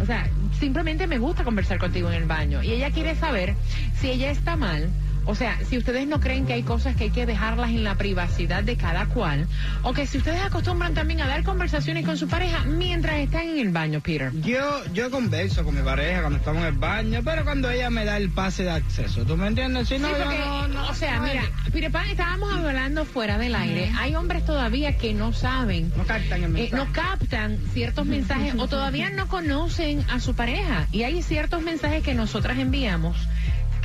O 0.00 0.06
sea, 0.06 0.30
simplemente 0.58 1.06
me 1.06 1.18
gusta 1.18 1.44
conversar 1.44 1.78
contigo 1.78 2.08
en 2.08 2.14
el 2.14 2.24
baño. 2.24 2.62
Y 2.62 2.72
ella 2.72 2.90
quiere 2.90 3.16
saber 3.16 3.54
si 4.00 4.10
ella 4.10 4.30
está 4.30 4.56
mal. 4.56 4.90
O 5.28 5.34
sea, 5.34 5.58
si 5.68 5.76
ustedes 5.76 6.06
no 6.06 6.20
creen 6.20 6.46
que 6.46 6.54
hay 6.54 6.62
cosas 6.62 6.96
que 6.96 7.04
hay 7.04 7.10
que 7.10 7.26
dejarlas 7.26 7.68
en 7.68 7.84
la 7.84 7.96
privacidad 7.96 8.62
de 8.62 8.78
cada 8.78 9.04
cual, 9.08 9.46
o 9.82 9.92
que 9.92 10.06
si 10.06 10.16
ustedes 10.16 10.40
acostumbran 10.40 10.94
también 10.94 11.20
a 11.20 11.26
dar 11.26 11.44
conversaciones 11.44 12.06
con 12.06 12.16
su 12.16 12.28
pareja 12.28 12.64
mientras 12.64 13.18
están 13.18 13.42
en 13.42 13.58
el 13.58 13.68
baño, 13.68 14.00
Peter. 14.00 14.32
Yo, 14.40 14.82
yo 14.94 15.10
converso 15.10 15.64
con 15.64 15.76
mi 15.76 15.82
pareja 15.82 16.20
cuando 16.20 16.38
estamos 16.38 16.62
en 16.62 16.68
el 16.68 16.78
baño, 16.78 17.20
pero 17.22 17.44
cuando 17.44 17.68
ella 17.70 17.90
me 17.90 18.06
da 18.06 18.16
el 18.16 18.30
pase 18.30 18.62
de 18.62 18.70
acceso, 18.70 19.26
¿tú 19.26 19.36
me 19.36 19.48
entiendes? 19.48 19.88
Si 19.88 19.98
no, 19.98 20.08
Sí, 20.08 20.14
porque, 20.16 20.38
no, 20.38 20.68
no, 20.68 20.88
o 20.88 20.94
sea, 20.94 21.20
mira, 21.20 21.42
Peter 21.70 21.92
Pan, 21.92 22.08
estábamos 22.08 22.50
hablando 22.54 23.04
fuera 23.04 23.36
del 23.36 23.54
aire. 23.54 23.92
Hay 23.98 24.14
hombres 24.14 24.46
todavía 24.46 24.96
que 24.96 25.12
no 25.12 25.34
saben 25.34 25.92
no 25.94 26.04
captan 26.04 26.38
el 26.38 26.44
eh, 26.44 26.48
mensaje. 26.48 26.84
no 26.86 26.90
captan 26.94 27.58
ciertos 27.74 28.06
mensajes 28.06 28.54
o 28.56 28.66
todavía 28.66 29.10
no 29.10 29.28
conocen 29.28 30.06
a 30.08 30.20
su 30.20 30.34
pareja. 30.34 30.86
Y 30.90 31.02
hay 31.02 31.20
ciertos 31.22 31.60
mensajes 31.60 32.02
que 32.02 32.14
nosotras 32.14 32.58
enviamos 32.58 33.28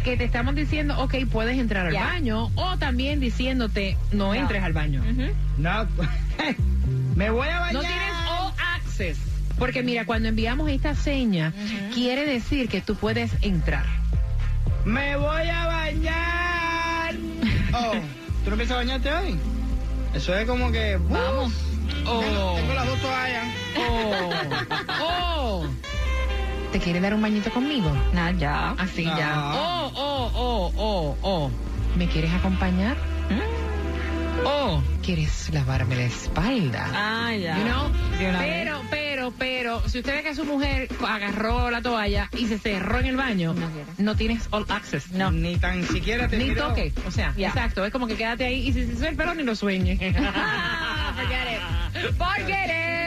que 0.03 0.17
te 0.17 0.23
estamos 0.25 0.53
diciendo, 0.55 0.99
ok, 0.99 1.15
puedes 1.31 1.57
entrar 1.57 1.87
al 1.87 1.93
baño, 1.93 2.51
o 2.55 2.77
también 2.77 3.19
diciéndote, 3.19 3.97
no, 4.11 4.35
entres 4.35 4.63
al 4.63 4.73
baño. 4.73 5.01
No, 5.57 5.87
me 7.15 7.29
voy 7.29 7.47
a 7.47 7.59
bañar. 7.59 7.73
No 7.73 7.79
tienes 7.81 8.13
all 8.29 8.53
access. 8.75 9.17
Porque 9.57 9.81
mira, 9.83 10.05
cuando 10.05 10.29
enviamos 10.29 10.69
esta 10.69 10.95
seña, 10.95 11.53
quiere 11.93 12.25
decir 12.25 12.69
que 12.69 12.81
tú 12.81 12.95
puedes 12.95 13.31
entrar. 13.41 13.85
Me 14.85 15.15
voy 15.15 15.47
a 15.49 15.65
bañar. 15.67 17.15
Oh, 17.75 17.93
¿tú 18.45 18.51
no 18.51 18.55
piensas 18.55 18.77
bañarte 18.77 19.11
hoy? 19.11 19.35
Eso 20.13 20.37
es 20.37 20.45
como 20.45 20.71
que. 20.71 20.95
¡uh! 20.95 21.09
Vamos. 21.09 21.53
Oh, 22.05 22.19
Tengo, 22.19 22.53
tengo 22.55 22.73
las 22.75 22.85
dos 22.85 23.01
toallas. 23.01 23.47
oh, 23.77 24.29
oh. 25.01 25.67
¿Te 26.73 26.79
quiere 26.79 26.99
dar 26.99 27.13
un 27.13 27.21
bañito 27.21 27.51
conmigo? 27.51 27.95
Nada, 28.13 28.31
ya. 28.31 28.71
Así 28.71 29.03
ya. 29.03 29.51
Oh, 29.53 29.91
oh, 29.95 30.31
oh, 30.33 30.73
oh, 30.75 31.17
oh. 31.21 31.51
¿Me 31.95 32.07
quieres 32.07 32.33
acompañar? 32.33 32.97
¿Mm? 33.29 34.43
Oh, 34.45 34.81
¿quieres 35.03 35.51
lavarme 35.53 35.95
la 35.95 36.03
espalda? 36.05 36.87
Ah, 36.91 37.31
ya. 37.35 37.57
You 37.59 37.63
know? 37.65 37.89
Vez. 38.17 38.35
Pero, 38.39 38.81
pero, 38.89 39.33
pero, 39.37 39.87
si 39.87 39.99
usted 39.99 40.15
ve 40.15 40.23
que 40.23 40.33
su 40.33 40.43
mujer 40.45 40.89
agarró 41.07 41.69
la 41.69 41.81
toalla 41.83 42.29
y 42.37 42.47
se 42.47 42.57
cerró 42.57 42.99
en 42.99 43.05
el 43.05 43.15
baño, 43.17 43.53
No 43.53 43.69
no 43.99 44.15
tienes 44.15 44.47
all 44.49 44.65
access. 44.69 45.11
No. 45.11 45.31
Ni 45.31 45.57
tan 45.57 45.83
siquiera 45.83 46.27
te 46.27 46.37
Ni 46.37 46.45
miró. 46.49 46.69
toque, 46.69 46.91
o 47.07 47.11
sea, 47.11 47.33
Ya. 47.37 47.49
exacto, 47.49 47.85
es 47.85 47.91
como 47.91 48.07
que 48.07 48.15
quédate 48.15 48.45
ahí 48.45 48.67
y 48.67 48.73
si 48.73 48.87
se 48.87 48.95
sube 48.97 49.09
el 49.09 49.15
pelo 49.15 49.35
ni 49.35 49.43
lo 49.43 49.55
sueñe. 49.55 49.95
Forget 51.15 51.47
it. 51.53 52.15
Forget 52.17 52.65
it, 52.65 53.02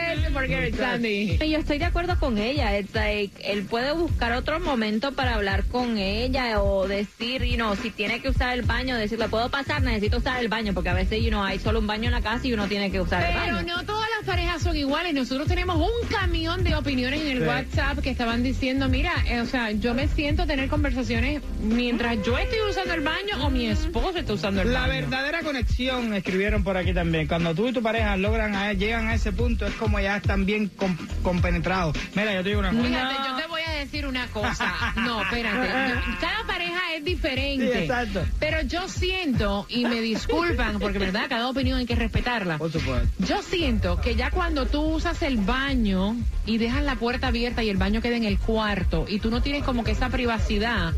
Sandy. 0.77 1.37
Yo 1.49 1.57
estoy 1.59 1.77
de 1.77 1.85
acuerdo 1.85 2.19
con 2.19 2.37
ella. 2.37 2.71
Like, 2.93 3.51
él 3.51 3.63
puede 3.63 3.91
buscar 3.93 4.33
otro 4.33 4.59
momento 4.59 5.11
para 5.13 5.35
hablar 5.35 5.65
con 5.65 5.97
ella 5.97 6.61
o 6.61 6.87
decir, 6.87 7.43
you 7.43 7.55
know, 7.55 7.75
si 7.75 7.89
tiene 7.91 8.21
que 8.21 8.29
usar 8.29 8.53
el 8.53 8.63
baño, 8.63 8.95
decirle, 8.95 9.29
puedo 9.29 9.49
pasar, 9.49 9.81
necesito 9.83 10.17
usar 10.17 10.39
el 10.41 10.47
baño, 10.47 10.73
porque 10.73 10.89
a 10.89 10.93
veces, 10.93 11.21
you 11.23 11.29
know, 11.29 11.43
hay 11.43 11.59
solo 11.59 11.79
un 11.79 11.87
baño 11.87 12.05
en 12.05 12.11
la 12.11 12.21
casa 12.21 12.47
y 12.47 12.53
uno 12.53 12.67
tiene 12.67 12.91
que 12.91 13.01
usar 13.01 13.23
el 13.23 13.33
Pero 13.39 13.55
baño. 13.55 13.77
no 13.77 13.85
todas 13.85 14.06
las 14.17 14.25
parejas 14.25 14.61
son 14.61 14.75
iguales. 14.75 15.13
Nosotros 15.13 15.47
tenemos 15.47 15.77
un 15.77 16.07
camión 16.09 16.63
de 16.63 16.75
opiniones 16.75 17.21
en 17.21 17.27
el 17.27 17.39
Sí. 17.39 17.47
WhatsApp 17.47 17.99
que 17.99 18.09
estaban 18.09 18.43
diciendo, 18.43 18.89
mira, 18.89 19.13
eh, 19.27 19.41
o 19.41 19.45
sea, 19.45 19.71
yo 19.71 19.93
me 19.93 20.07
siento 20.07 20.45
tener 20.45 20.69
conversaciones 20.69 21.41
mientras 21.61 22.17
yo 22.25 22.37
estoy 22.37 22.59
usando 22.69 22.93
el 22.93 23.01
baño 23.01 23.45
o 23.45 23.49
mi 23.49 23.67
esposo 23.67 24.17
está 24.17 24.33
usando 24.33 24.61
el 24.61 24.73
La 24.73 24.81
baño. 24.81 24.93
verdadera 24.93 25.41
conexión, 25.43 26.13
escribieron 26.13 26.63
por 26.63 26.77
aquí 26.77 26.93
también. 26.93 27.27
Cuando 27.27 27.53
tú 27.53 27.67
y 27.67 27.73
tu 27.73 27.81
pareja 27.81 28.17
logran 28.17 28.55
a- 28.55 28.73
llegan 28.73 29.07
a 29.07 29.15
ese 29.15 29.31
punto, 29.31 29.65
es 29.65 29.73
como 29.75 29.99
ya 29.99 30.17
están 30.17 30.45
bien 30.45 30.69
com- 30.69 30.97
compenetrados. 31.23 31.95
Mira, 32.15 32.33
yo 32.33 32.43
te 32.43 32.49
digo 32.49 32.59
una 32.61 32.71
cosa. 32.71 32.83
Fíjate, 32.83 33.15
yo 33.29 33.35
te 33.37 33.47
voy 33.47 33.61
a 33.67 33.71
decir 33.71 34.07
una 34.07 34.27
cosa. 34.27 34.73
No, 34.97 35.21
espérate. 35.21 35.67
Cada 36.21 36.43
pareja 36.47 36.79
es 36.95 37.03
diferente. 37.03 37.71
Sí, 37.73 37.79
exacto. 37.79 38.25
Pero 38.39 38.61
yo 38.61 38.87
siento, 38.87 39.65
y 39.69 39.85
me 39.85 40.01
disculpan, 40.01 40.79
porque 40.79 40.97
verdad, 40.99 41.25
cada 41.29 41.49
opinión 41.49 41.79
hay 41.79 41.85
que 41.85 41.95
respetarla. 41.95 42.57
Por 42.57 42.71
supuesto. 42.71 43.07
Yo 43.19 43.41
siento 43.41 43.99
que 44.01 44.06
ya 44.15 44.31
cuando 44.31 44.65
tú 44.65 44.81
usas 44.81 45.21
el 45.21 45.37
baño 45.37 46.15
y 46.45 46.57
dejas 46.57 46.83
la 46.83 46.95
puerta 46.95 47.27
abierta 47.27 47.63
y 47.63 47.69
el 47.69 47.77
baño 47.77 48.01
queda 48.01 48.15
en 48.15 48.23
el 48.23 48.39
cuarto 48.39 49.05
y 49.07 49.19
tú 49.19 49.29
no 49.29 49.41
tienes 49.41 49.63
como 49.63 49.83
que 49.83 49.91
esa 49.91 50.09
privacidad 50.09 50.93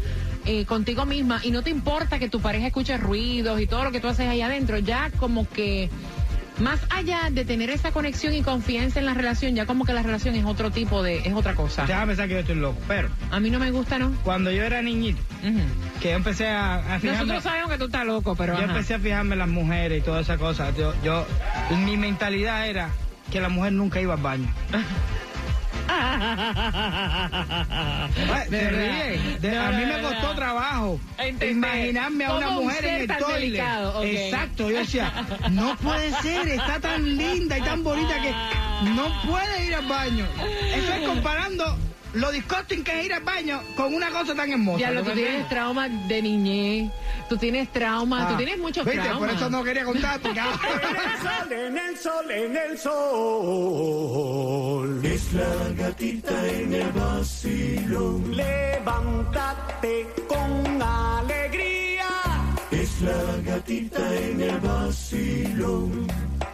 eh, 0.46 0.66
contigo 0.66 1.06
misma 1.06 1.42
y 1.44 1.52
no 1.52 1.62
te 1.62 1.70
importa 1.70 2.20
que 2.20 2.30
tu 2.30 2.40
pareja 2.40 2.68
escuche 2.68 2.98
ruidos 2.98 3.60
y 3.62 3.68
todo 3.68 3.84
lo 3.84 3.92
que 3.92 4.00
tú 4.00 4.08
haces 4.08 4.28
ahí 4.28 4.42
adentro, 4.42 4.78
ya 4.78 5.12
como 5.20 5.48
que 5.50 5.90
más 6.60 6.80
allá 6.90 7.30
de 7.32 7.46
tener 7.46 7.70
esa 7.70 7.92
conexión 7.92 8.34
y 8.34 8.42
confianza 8.42 9.00
en 9.00 9.06
la 9.06 9.14
relación, 9.14 9.56
ya 9.56 9.66
como 9.66 9.86
que 9.86 9.94
la 9.94 10.04
relación 10.04 10.36
es 10.36 10.46
otro 10.46 10.72
tipo 10.72 11.02
de, 11.04 11.18
es 11.20 11.34
otra 11.34 11.56
cosa. 11.56 11.86
Déjame 11.86 12.08
pensar 12.08 12.28
que 12.28 12.34
yo 12.36 12.40
estoy 12.42 12.56
loco. 12.56 12.80
Pero 12.88 13.10
A 13.32 13.40
mí 13.40 13.50
no 13.50 13.60
me 13.60 13.72
gusta, 13.72 13.98
¿no? 14.00 14.12
cuando 14.24 14.52
yo 14.52 14.64
era 14.64 14.82
niñito, 14.82 15.22
que 16.02 16.10
yo 16.10 16.16
empecé 16.16 16.48
a, 16.48 16.76
a 16.96 17.00
fijarme. 17.00 17.12
Nosotros 17.12 17.44
sabemos 17.44 17.72
que 17.72 17.78
tú 17.78 17.86
estás 17.86 18.06
loco, 18.06 18.36
pero 18.36 18.54
Yo 18.54 18.64
ajá. 18.64 18.72
empecé 18.74 18.94
a 18.96 19.00
fijarme 19.00 19.34
en 19.34 19.40
las 19.40 19.48
mujeres 19.50 20.00
y 20.00 20.02
toda 20.02 20.22
esa 20.22 20.38
cosa. 20.38 20.72
Yo, 20.78 20.94
yo, 21.04 21.26
mi 21.86 21.98
mentalidad 21.98 22.68
era 22.68 22.90
que 23.32 23.40
la 23.42 23.50
mujer 23.50 23.74
nunca 23.74 24.02
iba 24.02 24.16
al 24.16 24.22
baño. 24.22 24.48
De 28.50 29.52
No, 29.52 29.62
a 29.62 29.72
mí 29.72 29.86
me 29.86 30.02
costó 30.02 30.36
trabajo 30.36 31.00
Entender. 31.18 31.50
imaginarme 31.52 32.26
a 32.26 32.36
una 32.36 32.50
mujer 32.52 32.86
en 32.86 32.96
el. 32.96 33.08
Exacto, 34.04 34.70
yo 34.70 34.78
decía, 34.78 35.12
no 35.52 35.76
puede 35.78 36.12
ser, 36.22 36.48
está 36.48 36.80
tan 36.80 37.18
linda 37.18 37.58
y 37.58 37.62
tan 37.62 37.84
bonita 37.84 38.16
que 38.22 38.34
no 38.92 39.12
puede 39.28 39.66
ir 39.66 39.76
al 39.76 39.86
baño. 39.88 40.26
Eso 40.76 40.94
es 40.94 41.08
comparando 41.08 41.78
lo 42.14 42.32
disgusting 42.32 42.84
que 42.84 43.00
es 43.00 43.06
ir 43.06 43.14
al 43.14 43.24
baño 43.24 43.62
con 43.76 43.94
una 43.94 44.10
cosa 44.10 44.34
tan 44.36 44.52
hermosa. 44.52 44.78
Diablo, 44.78 45.04
¿tú 45.04 45.12
tienes 45.12 45.48
trauma 45.50 45.88
de 45.90 46.22
niñez, 46.22 46.92
tú 47.30 47.38
tienes 47.38 47.72
trauma, 47.72 48.26
Ah, 48.26 48.30
tú 48.32 48.38
tienes 48.38 48.58
muchos 48.58 48.84
¿viste? 48.86 49.00
traumas. 49.02 49.30
Por 49.30 49.30
eso 49.38 49.50
no 49.50 49.64
quería 49.64 49.84
contar, 49.86 50.20
porque... 50.20 50.40
En 51.52 51.78
el 51.78 51.98
sol, 51.98 52.32
en 52.32 52.56
el 52.58 52.78
sol. 53.70 55.02
Es 55.06 55.34
la 55.34 55.70
gatita 55.78 56.48
en 56.48 56.74
el 56.74 56.92
vacilo. 56.92 58.20
Levántate 58.30 60.08
con 60.28 60.82
alegría. 60.82 61.89
Es 63.00 63.06
la 63.06 63.54
gatita 63.54 64.16
en 64.18 64.42
el 64.42 64.60
vacilo. 64.60 65.88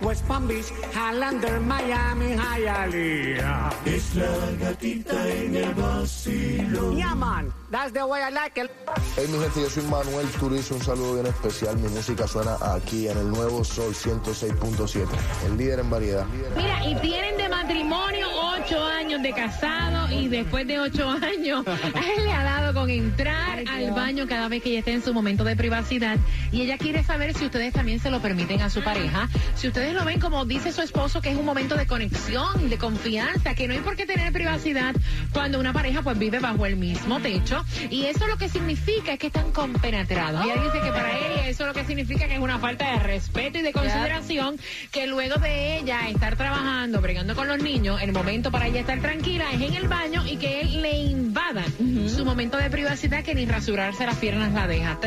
West 0.02 0.28
Palm 0.28 0.48
Beach, 0.48 0.72
Highlander, 0.94 1.60
Miami, 1.62 2.36
Hialeah. 2.36 3.74
Es 3.86 4.14
la 4.14 4.30
gatita 4.60 5.28
en 5.28 5.56
el 5.56 5.74
vacilo. 5.74 6.94
Yeah, 6.94 7.16
man, 7.16 7.52
that's 7.72 7.92
the 7.94 8.06
way 8.06 8.22
I 8.22 8.30
like 8.30 8.62
it. 8.62 8.70
Hey 9.16 9.26
mi 9.28 9.40
gente, 9.40 9.62
yo 9.62 9.70
soy 9.70 9.84
Manuel 9.86 10.28
Turizo, 10.40 10.76
un 10.76 10.82
saludo 10.82 11.14
bien 11.16 11.26
especial. 11.26 11.78
Mi 11.78 11.88
música 11.88 12.28
suena 12.28 12.58
aquí 12.62 13.08
en 13.08 13.18
el 13.18 13.30
nuevo 13.32 13.64
Sol 13.64 13.96
106.7, 13.96 15.08
el 15.48 15.58
líder 15.58 15.80
en 15.80 15.90
variedad. 15.90 16.26
Mira, 16.56 16.86
y 16.86 16.96
tienen 16.98 17.38
de 17.38 17.50
matrimonio 17.50 18.28
ocho 18.60 18.84
años 18.84 19.24
de 19.24 19.32
casado 19.34 20.12
y 20.12 20.28
después 20.28 20.68
de 20.68 20.80
ocho 20.80 21.10
años, 21.10 21.66
él 21.68 22.26
le 22.26 22.32
ha 22.32 22.44
dado 22.44 22.74
con 22.74 22.90
entrar 22.90 23.64
al 23.68 23.92
baño 23.92 24.28
cada 24.28 24.48
vez 24.48 24.62
que 24.62 24.70
ella 24.70 24.80
esté 24.80 24.94
en 24.94 25.04
su 25.04 25.14
momento 25.14 25.44
de 25.44 25.56
privacidad 25.56 26.18
y 26.52 26.62
ella 26.62 26.78
quiere 26.78 27.04
saber 27.04 27.34
si 27.34 27.46
ustedes 27.46 27.74
también 27.74 28.00
se 28.00 28.10
lo 28.12 28.22
permiten 28.22 28.62
a 28.62 28.70
su 28.70 28.82
pareja, 28.82 29.30
si 29.56 29.68
ustedes 29.68 29.94
lo 29.94 30.06
ven 30.06 30.20
como 30.20 30.46
dice 30.46 30.72
su 30.72 30.82
esposo 30.82 31.22
que 31.22 31.32
es 31.32 31.38
un 31.38 31.46
momento 31.46 31.76
de 31.76 31.86
conexión, 31.88 32.70
de 32.70 32.78
confianza, 32.78 33.56
que 33.56 33.68
no 33.68 33.74
hay 33.74 33.80
por 33.80 33.96
qué 33.96 34.06
tener 34.06 34.32
privacidad 34.32 34.96
cuando 35.32 35.60
una 35.60 35.74
pareja 35.74 36.02
pues 36.02 36.18
vive 36.18 36.40
bajo 36.40 36.66
el 36.66 36.76
mismo 36.76 37.20
techo. 37.20 37.66
Y 37.90 38.06
eso 38.06 38.28
lo 38.28 38.38
que 38.38 38.50
significa 38.50 39.14
es 39.14 39.20
que 39.20 39.28
están 39.28 39.52
compenetrados. 39.52 40.46
Y 40.46 40.50
ella 40.50 40.62
dice 40.62 40.80
que 40.82 40.92
para 40.92 41.18
ella 41.18 41.48
eso 41.48 41.66
lo 41.66 41.74
que 41.74 41.86
significa 41.86 42.28
que 42.28 42.36
es 42.36 42.40
una 42.40 42.60
falta 42.60 42.92
de 42.92 43.00
respeto 43.00 43.58
y 43.58 43.62
de 43.62 43.74
consideración 43.74 44.58
que 44.92 45.08
luego 45.08 45.36
de 45.36 45.78
ella 45.78 46.10
estar 46.10 46.36
trabajando, 46.36 47.02
bregando 47.02 47.36
con 47.36 47.48
los 47.48 47.62
niños, 47.62 48.02
el 48.02 48.12
momento 48.12 48.52
para 48.52 48.68
ella 48.68 48.82
estar 48.82 49.00
tranquila 49.02 49.52
es 49.52 49.62
en 49.62 49.74
el 49.74 49.88
baño 49.88 50.26
y 50.26 50.38
que 50.38 50.62
él 50.62 50.82
le 50.82 50.98
invada 50.98 51.64
su 52.08 52.26
momento 52.26 52.58
de 52.58 52.70
privacidad 52.70 53.24
que 53.24 53.36
ni 53.36 53.46
rasurarse 53.46 54.06
las 54.06 54.18
piernas 54.18 54.54
la 54.54 54.68
deja. 54.68 55.00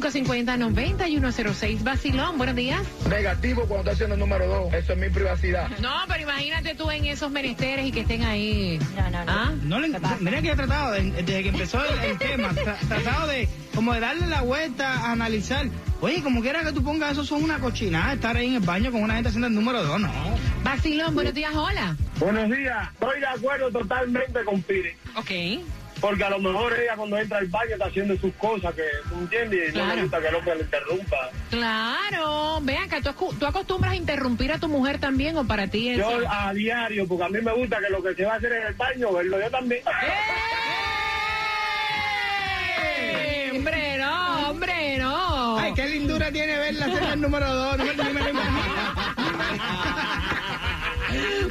305-550-9106. 0.00 1.82
Vacilón, 1.82 2.38
buenos 2.38 2.56
días. 2.56 2.80
Negativo 3.08 3.62
cuando 3.66 3.78
está 3.80 3.92
haciendo 3.92 4.14
el 4.14 4.20
número 4.20 4.46
dos. 4.46 4.72
Eso 4.74 4.92
es 4.94 4.98
mi 4.98 5.08
privacidad. 5.10 5.68
No, 5.80 5.90
pero 6.08 6.22
imagínate 6.22 6.74
tú 6.74 6.90
en 6.90 7.04
esos 7.06 7.30
menesteres 7.30 7.86
y 7.86 7.92
que 7.92 8.00
estén 8.00 8.24
ahí. 8.24 8.78
No, 8.96 9.10
no, 9.10 9.24
no. 9.24 9.32
¿Ah? 9.32 9.52
No 9.62 9.80
le, 9.80 9.88
mira 10.20 10.40
que 10.42 10.50
he 10.50 10.56
tratado, 10.56 10.92
de- 10.92 11.10
desde 11.10 11.42
que 11.42 11.48
empezó 11.50 11.84
el, 11.84 11.98
el 12.10 12.18
tema, 12.18 12.50
tra- 12.52 12.76
tratado 12.88 13.26
de 13.28 13.48
como 13.74 13.92
de 13.94 14.00
darle 14.00 14.26
la 14.26 14.42
vuelta 14.42 14.88
a 14.92 15.12
analizar. 15.12 15.66
Oye, 16.00 16.22
como 16.22 16.40
quiera 16.42 16.62
que 16.64 16.72
tú 16.72 16.82
pongas 16.82 17.12
eso, 17.12 17.24
son 17.24 17.42
una 17.44 17.58
cochinada, 17.58 18.14
estar 18.14 18.36
ahí 18.36 18.48
en 18.48 18.54
el 18.54 18.60
baño 18.60 18.90
con 18.90 19.02
una 19.02 19.14
gente 19.14 19.28
haciendo 19.28 19.46
el 19.48 19.54
número 19.54 19.82
dos, 19.84 20.00
no. 20.00 20.10
Vacilón, 20.64 21.14
buenos 21.14 21.34
días, 21.34 21.54
hola. 21.54 21.96
Buenos 22.18 22.50
días. 22.50 22.88
Estoy 22.92 23.20
de 23.20 23.26
acuerdo 23.26 23.70
totalmente 23.70 24.44
con 24.44 24.62
Pire. 24.62 24.96
Ok. 25.16 25.30
Porque 26.02 26.24
a 26.24 26.30
lo 26.30 26.40
mejor 26.40 26.72
ella 26.78 26.96
cuando 26.96 27.16
entra 27.16 27.38
al 27.38 27.46
baño 27.46 27.74
está 27.74 27.86
haciendo 27.86 28.16
sus 28.18 28.34
cosas 28.34 28.74
que, 28.74 28.82
¿tú 29.08 29.14
entiendes? 29.20 29.68
Y 29.72 29.78
no 29.78 29.84
Claro. 29.84 29.94
le 29.94 30.02
gusta 30.02 30.20
que 30.20 30.26
el 30.28 30.34
hombre 30.34 30.54
le 30.56 30.60
interrumpa. 30.62 31.30
Claro, 31.48 32.58
ven 32.62 32.76
acá, 32.78 33.00
¿tú, 33.00 33.46
acostumbras 33.46 33.92
a 33.92 33.96
interrumpir 33.96 34.50
a 34.52 34.58
tu 34.58 34.68
mujer 34.68 34.98
también 34.98 35.36
o 35.38 35.46
para 35.46 35.68
ti 35.68 35.90
eso? 35.90 36.20
Yo 36.20 36.28
a 36.28 36.52
diario, 36.52 37.06
porque 37.06 37.24
a 37.24 37.28
mí 37.28 37.40
me 37.40 37.52
gusta 37.54 37.78
que 37.78 37.88
lo 37.88 38.02
que 38.02 38.14
se 38.16 38.24
va 38.24 38.32
a 38.34 38.36
hacer 38.36 38.52
en 38.52 38.66
el 38.66 38.74
baño, 38.74 39.12
verlo 39.12 39.40
yo 39.40 39.48
también. 39.50 39.82
¡Eh! 42.84 43.50
Hombre, 43.54 43.96
no, 43.98 44.50
hombre, 44.50 44.98
no. 44.98 45.58
Ay, 45.58 45.72
qué 45.74 45.86
lindura 45.86 46.32
tiene 46.32 46.56
verla 46.58 46.86
hacer 46.86 47.02
el 47.12 47.20
número 47.20 47.54
dos, 47.54 47.78
no 47.78 47.84
me, 47.84 47.94
ni 47.94 48.12
me 48.12 48.20
lo 48.22 48.28
imagino. 48.30 48.72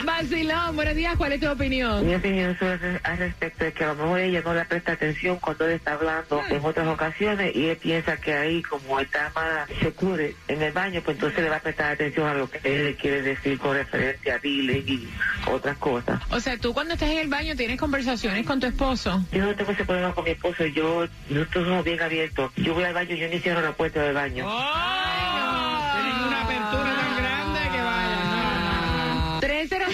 Vacilón, 0.04 0.76
buenos 0.76 0.96
días, 0.96 1.16
¿cuál 1.18 1.34
es 1.34 1.40
tu 1.40 1.50
opinión? 1.50 2.06
Mi 2.06 2.16
opinión 2.16 2.58
sobre 2.58 3.00
al 3.04 3.18
respecto 3.18 3.66
es 3.66 3.74
que 3.74 3.84
a 3.84 3.88
lo 3.88 3.96
mejor 3.96 4.20
ella 4.20 4.42
no 4.44 4.54
le 4.54 4.66
presta 4.66 4.94
atención 4.94 5.38
cuando 5.40 5.66
él 5.66 5.74
está 5.74 5.94
hablando 5.94 6.42
en 6.50 6.64
otras 6.64 6.88
ocasiones 6.88 7.56
y 7.56 7.68
él 7.68 7.78
piensa 7.78 8.18
que 8.18 8.34
ahí 8.34 8.62
como 8.64 9.00
está 9.00 9.32
más 9.36 9.70
secure 9.82 10.36
en 10.48 10.62
el 10.62 10.72
baño, 10.72 11.02
pues 11.04 11.18
entonces 11.18 11.42
le 11.44 11.50
va 11.50 11.58
a 11.58 11.62
prestar 11.62 11.94
atención 11.94 12.28
a 12.28 12.34
lo 12.34 12.50
que 12.50 12.60
él 12.64 12.86
le 12.86 12.96
quiere 12.96 13.22
decir 13.22 13.58
con 13.60 13.76
referencia 13.76 14.36
a 14.36 14.38
Dile 14.40 14.80
y 14.80 15.10
otras 15.48 15.78
cosas. 15.78 16.22
O 16.32 16.40
sea, 16.40 16.58
tú 16.58 16.74
cuando 16.74 16.94
estás 16.94 17.10
en 17.10 17.20
el 17.20 17.28
baño 17.28 17.56
tienes 17.56 17.80
conversaciones 17.80 18.46
con 18.46 18.60
tu 18.60 18.68
esposo. 18.68 19.24
Yo 19.32 19.46
no 19.46 19.56
tengo 19.56 19.72
ese 19.72 19.86
problema 19.86 20.14
con 20.14 20.24
mi 20.24 20.32
esposo, 20.32 20.66
yo, 20.66 21.08
nosotros 21.30 21.68
somos 21.68 21.84
bien 21.84 22.02
abiertos. 22.02 22.52
Yo 22.58 22.74
voy 22.74 22.84
al 22.84 22.94
baño, 22.94 23.16
yo 23.16 23.28
ni 23.28 23.40
cierro 23.40 23.62
la 23.62 23.74
puerta 23.74 24.02
del 24.02 24.14
baño. 24.14 24.46
Tienen 24.46 25.01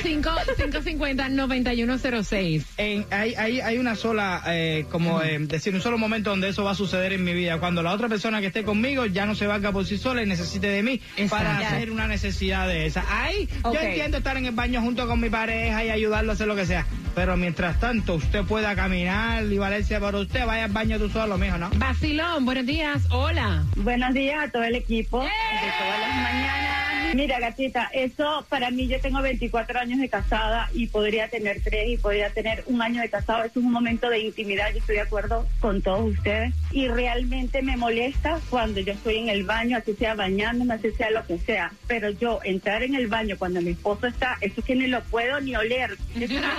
550-9106. 0.08 2.63
Hay, 2.78 3.06
hay, 3.36 3.60
hay 3.60 3.78
una 3.78 3.96
sola, 3.96 4.41
eh, 4.48 4.86
como 4.89 5.22
eh, 5.22 5.38
decir, 5.39 5.76
un 5.76 5.82
solo 5.82 5.98
momento 5.98 6.30
donde 6.30 6.48
eso 6.50 6.63
va 6.63 6.72
a 6.72 6.76
suceder 6.76 7.13
en 7.13 7.24
mi 7.24 7.34
vida. 7.34 7.60
Cuando 7.60 7.82
la 7.84 7.93
otra 7.93 8.10
persona 8.10 8.39
que 8.39 8.48
esté 8.48 8.63
conmigo 8.63 9.06
ya 9.06 9.26
no 9.26 9.36
se 9.36 9.48
valga 9.48 9.72
por 9.72 9.86
sí 9.86 9.98
sola 9.98 10.24
y 10.24 10.26
necesite 10.26 10.67
de 10.67 10.84
mí 10.84 11.02
para 11.30 11.58
hacer 11.58 11.91
una 11.91 12.08
necesidad 12.08 12.67
de 12.67 12.86
esa. 12.86 13.04
Ahí 13.10 13.50
yo 13.63 13.80
entiendo 13.80 14.17
estar 14.17 14.38
en 14.38 14.46
el 14.46 14.54
baño 14.54 14.82
junto 14.82 15.08
con 15.08 15.20
mi 15.20 15.30
pareja 15.30 15.84
y 15.84 15.89
ayudarlo 15.89 16.32
a 16.32 16.36
hacer 16.36 16.48
lo 16.48 16.56
que 16.56 16.65
sea. 16.65 16.86
Pero 17.15 17.36
mientras 17.36 17.80
tanto, 17.80 18.15
usted 18.15 18.43
pueda 18.43 18.76
caminar 18.76 19.43
y 19.43 19.58
valerse 19.58 20.00
por 20.00 20.15
usted, 20.15 20.46
vaya 20.46 20.65
al 20.65 20.72
baño 20.72 21.00
tú 21.00 21.10
solo, 21.10 21.38
mijo, 21.38 21.58
¿no? 21.58 21.70
Basilón, 21.76 22.46
buenos 22.46 22.65
días. 22.65 23.04
Hola. 23.10 23.65
Buenos 23.76 24.13
días 24.13 24.48
a 24.48 24.52
todo 24.52 24.63
el 24.63 24.76
equipo 24.76 25.20
todas 25.20 26.00
las 26.00 26.10
¡Eh! 26.10 26.22
mañanas. 26.22 26.87
Mira, 27.14 27.40
gatita, 27.40 27.90
eso 27.94 28.46
para 28.50 28.70
mí, 28.72 28.88
yo 28.88 29.00
tengo 29.00 29.22
24 29.22 29.80
años 29.80 30.00
de 30.00 30.10
casada 30.10 30.70
y 30.74 30.88
podría 30.88 31.30
tener 31.30 31.62
tres 31.64 31.88
y 31.90 31.98
podría 31.98 32.30
tener 32.32 32.64
un 32.68 32.82
año 32.82 33.02
de 33.02 33.10
casado. 33.10 33.44
Eso 33.44 33.60
es 33.60 33.66
un 33.66 33.72
momento 33.72 34.10
de 34.10 34.20
intimidad, 34.20 34.72
yo 34.72 34.80
estoy 34.80 34.96
de 34.96 35.02
acuerdo 35.02 35.48
con 35.60 35.82
todos 35.82 36.12
ustedes. 36.18 36.54
Y 36.72 36.88
realmente 36.88 37.62
me 37.62 37.78
molesta 37.78 38.40
cuando 38.50 38.80
yo 38.82 38.94
estoy 38.94 39.18
en 39.18 39.30
el 39.30 39.44
baño, 39.44 39.78
así 39.78 39.94
sea 39.96 40.16
bañándome, 40.16 40.74
así 40.74 40.92
sea 40.92 41.12
lo 41.12 41.26
que 41.26 41.38
sea. 41.40 41.72
Pero 41.88 42.10
yo 42.12 42.40
entrar 42.44 42.84
en 42.84 42.96
el 42.96 43.08
baño 43.08 43.36
cuando 43.38 43.62
mi 43.62 43.72
esposo 43.72 44.08
está, 44.08 44.38
eso 44.42 44.56
es 44.60 44.66
que 44.66 44.76
ni 44.76 44.88
lo 44.88 45.02
puedo 45.04 45.40
ni 45.40 45.56
oler. 45.56 45.98
Es 46.20 46.30
una 46.32 46.54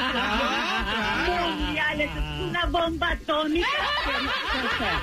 mundial, 1.59 2.01
eso 2.01 2.13
es 2.19 2.49
una 2.51 2.67
bomba 2.67 3.11
atómica. 3.13 3.67
que 4.05 4.13
no- 4.25 4.31
o 4.31 4.79
sea, 4.79 5.03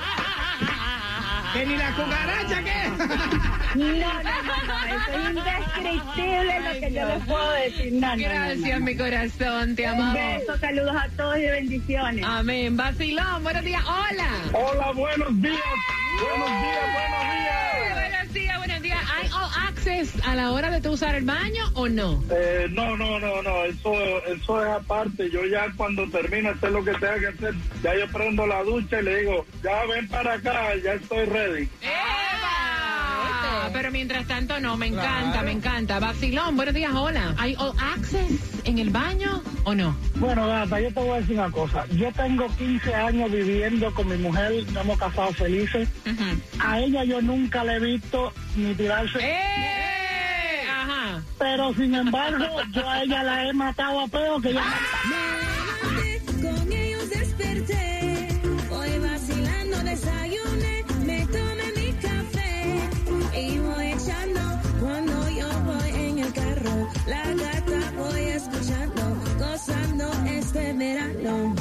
¿Que 1.56 1.64
ni 1.66 1.76
la 1.76 1.90
cucaracha 1.92 2.62
qué? 2.62 2.88
no, 3.78 3.84
no, 3.84 4.22
no, 4.22 4.56
no, 4.66 4.76
es 4.86 5.30
indescriptible 5.30 6.60
lo 6.60 6.80
que 6.80 6.92
yo 6.92 7.06
les 7.06 7.24
puedo 7.24 7.52
decir. 7.52 7.92
No, 7.94 8.00
no, 8.08 8.16
no, 8.16 8.22
Gracias, 8.22 8.78
no. 8.80 8.84
mi 8.86 8.96
corazón, 8.96 9.74
te 9.76 9.82
Un 9.84 10.00
amamos. 10.00 10.14
beso, 10.14 10.58
saludos 10.58 10.96
a 10.96 11.08
todos 11.16 11.38
y 11.38 11.46
bendiciones. 11.46 12.24
Amén. 12.26 12.76
Vacilón, 12.76 13.42
buenos 13.42 13.64
días. 13.64 13.82
Hola. 13.86 14.28
Hola, 14.52 14.92
buenos 14.92 15.40
días. 15.40 15.56
Buenos 16.20 16.48
días, 16.62 16.92
buenos 16.92 17.22
días. 17.22 17.94
Buenos 17.94 18.32
días, 18.34 18.58
buenos 18.58 18.66
días. 18.68 18.75
¿Hay 19.14 19.28
all 19.28 19.50
access 19.68 20.12
a 20.24 20.34
la 20.34 20.52
hora 20.52 20.70
de 20.70 20.80
tú 20.80 20.92
usar 20.92 21.14
el 21.14 21.24
baño 21.24 21.64
o 21.74 21.88
no? 21.88 22.22
Eh, 22.30 22.66
no, 22.70 22.96
no, 22.96 23.18
no, 23.18 23.42
no, 23.42 23.64
eso, 23.64 23.92
eso 24.26 24.64
es 24.64 24.70
aparte. 24.70 25.30
Yo 25.30 25.44
ya 25.46 25.72
cuando 25.76 26.08
termine 26.10 26.48
hacer 26.50 26.72
lo 26.72 26.84
que 26.84 26.92
tenga 26.92 27.18
que 27.18 27.26
hacer, 27.28 27.54
ya 27.82 27.96
yo 27.96 28.06
prendo 28.08 28.46
la 28.46 28.62
ducha 28.62 29.00
y 29.00 29.04
le 29.04 29.20
digo, 29.20 29.46
ya 29.62 29.84
ven 29.86 30.08
para 30.08 30.34
acá, 30.34 30.74
ya 30.82 30.94
estoy 30.94 31.24
ready. 31.26 31.68
Ah, 31.84 32.25
Pero 33.76 33.90
mientras 33.90 34.26
tanto 34.26 34.58
no, 34.58 34.78
me 34.78 34.86
encanta, 34.86 35.42
me 35.42 35.52
encanta. 35.52 35.98
Vacilón, 35.98 36.56
buenos 36.56 36.74
días, 36.74 36.92
hola. 36.94 37.34
¿Hay 37.36 37.54
all 37.58 37.74
access 37.78 38.62
en 38.64 38.78
el 38.78 38.88
baño 38.88 39.42
o 39.64 39.74
no? 39.74 39.94
Bueno, 40.14 40.46
Gata, 40.46 40.80
yo 40.80 40.88
te 40.94 41.00
voy 41.00 41.10
a 41.10 41.20
decir 41.20 41.38
una 41.38 41.50
cosa. 41.50 41.84
Yo 41.88 42.10
tengo 42.12 42.46
15 42.56 42.94
años 42.94 43.30
viviendo 43.30 43.92
con 43.92 44.08
mi 44.08 44.16
mujer, 44.16 44.64
nos 44.72 44.82
hemos 44.82 44.98
casado 44.98 45.30
felices. 45.34 45.90
A 46.58 46.80
ella 46.80 47.04
yo 47.04 47.20
nunca 47.20 47.64
le 47.64 47.74
he 47.74 47.80
visto 47.80 48.32
ni 48.56 48.74
tirarse. 48.74 49.18
¡Eh! 49.20 50.62
Ajá. 50.72 51.20
Pero 51.38 51.74
sin 51.74 51.94
embargo, 51.94 52.46
yo 52.72 52.88
a 52.88 53.02
ella 53.02 53.22
la 53.24 53.46
he 53.46 53.52
matado 53.52 54.00
a 54.00 54.08
pedo 54.08 54.40
que 54.40 54.54
ya... 54.54 54.62
Con 54.62 55.45
este 70.66 70.78
verano. 70.78 71.54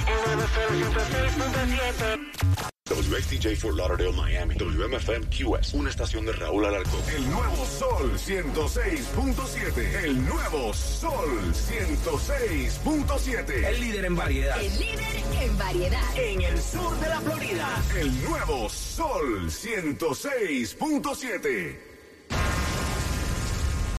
WXTJ 2.88 3.58
for 3.58 3.74
Lauderdale, 3.74 4.14
Miami. 4.14 4.54
WMFM 4.56 5.28
QS. 5.30 5.74
Una 5.74 5.90
estación 5.90 6.24
de 6.26 6.32
Raúl 6.34 6.66
Alarcón. 6.66 7.02
El 7.16 7.28
nuevo 7.30 7.66
Sol 7.66 8.12
106.7. 8.16 10.04
El 10.04 10.24
nuevo 10.26 10.74
Sol 10.74 11.54
106.7. 11.54 13.66
El 13.66 13.80
líder 13.80 14.06
en 14.06 14.16
variedad. 14.16 14.62
El 14.62 14.80
líder 14.80 15.24
en 15.42 15.58
variedad. 15.58 16.16
En 16.16 16.42
el 16.42 16.62
sur 16.62 16.96
de 17.00 17.10
la 17.10 17.20
Florida. 17.22 17.84
El 18.00 18.24
nuevo 18.24 18.70
Sol 18.70 19.50
106.7. 19.50 21.95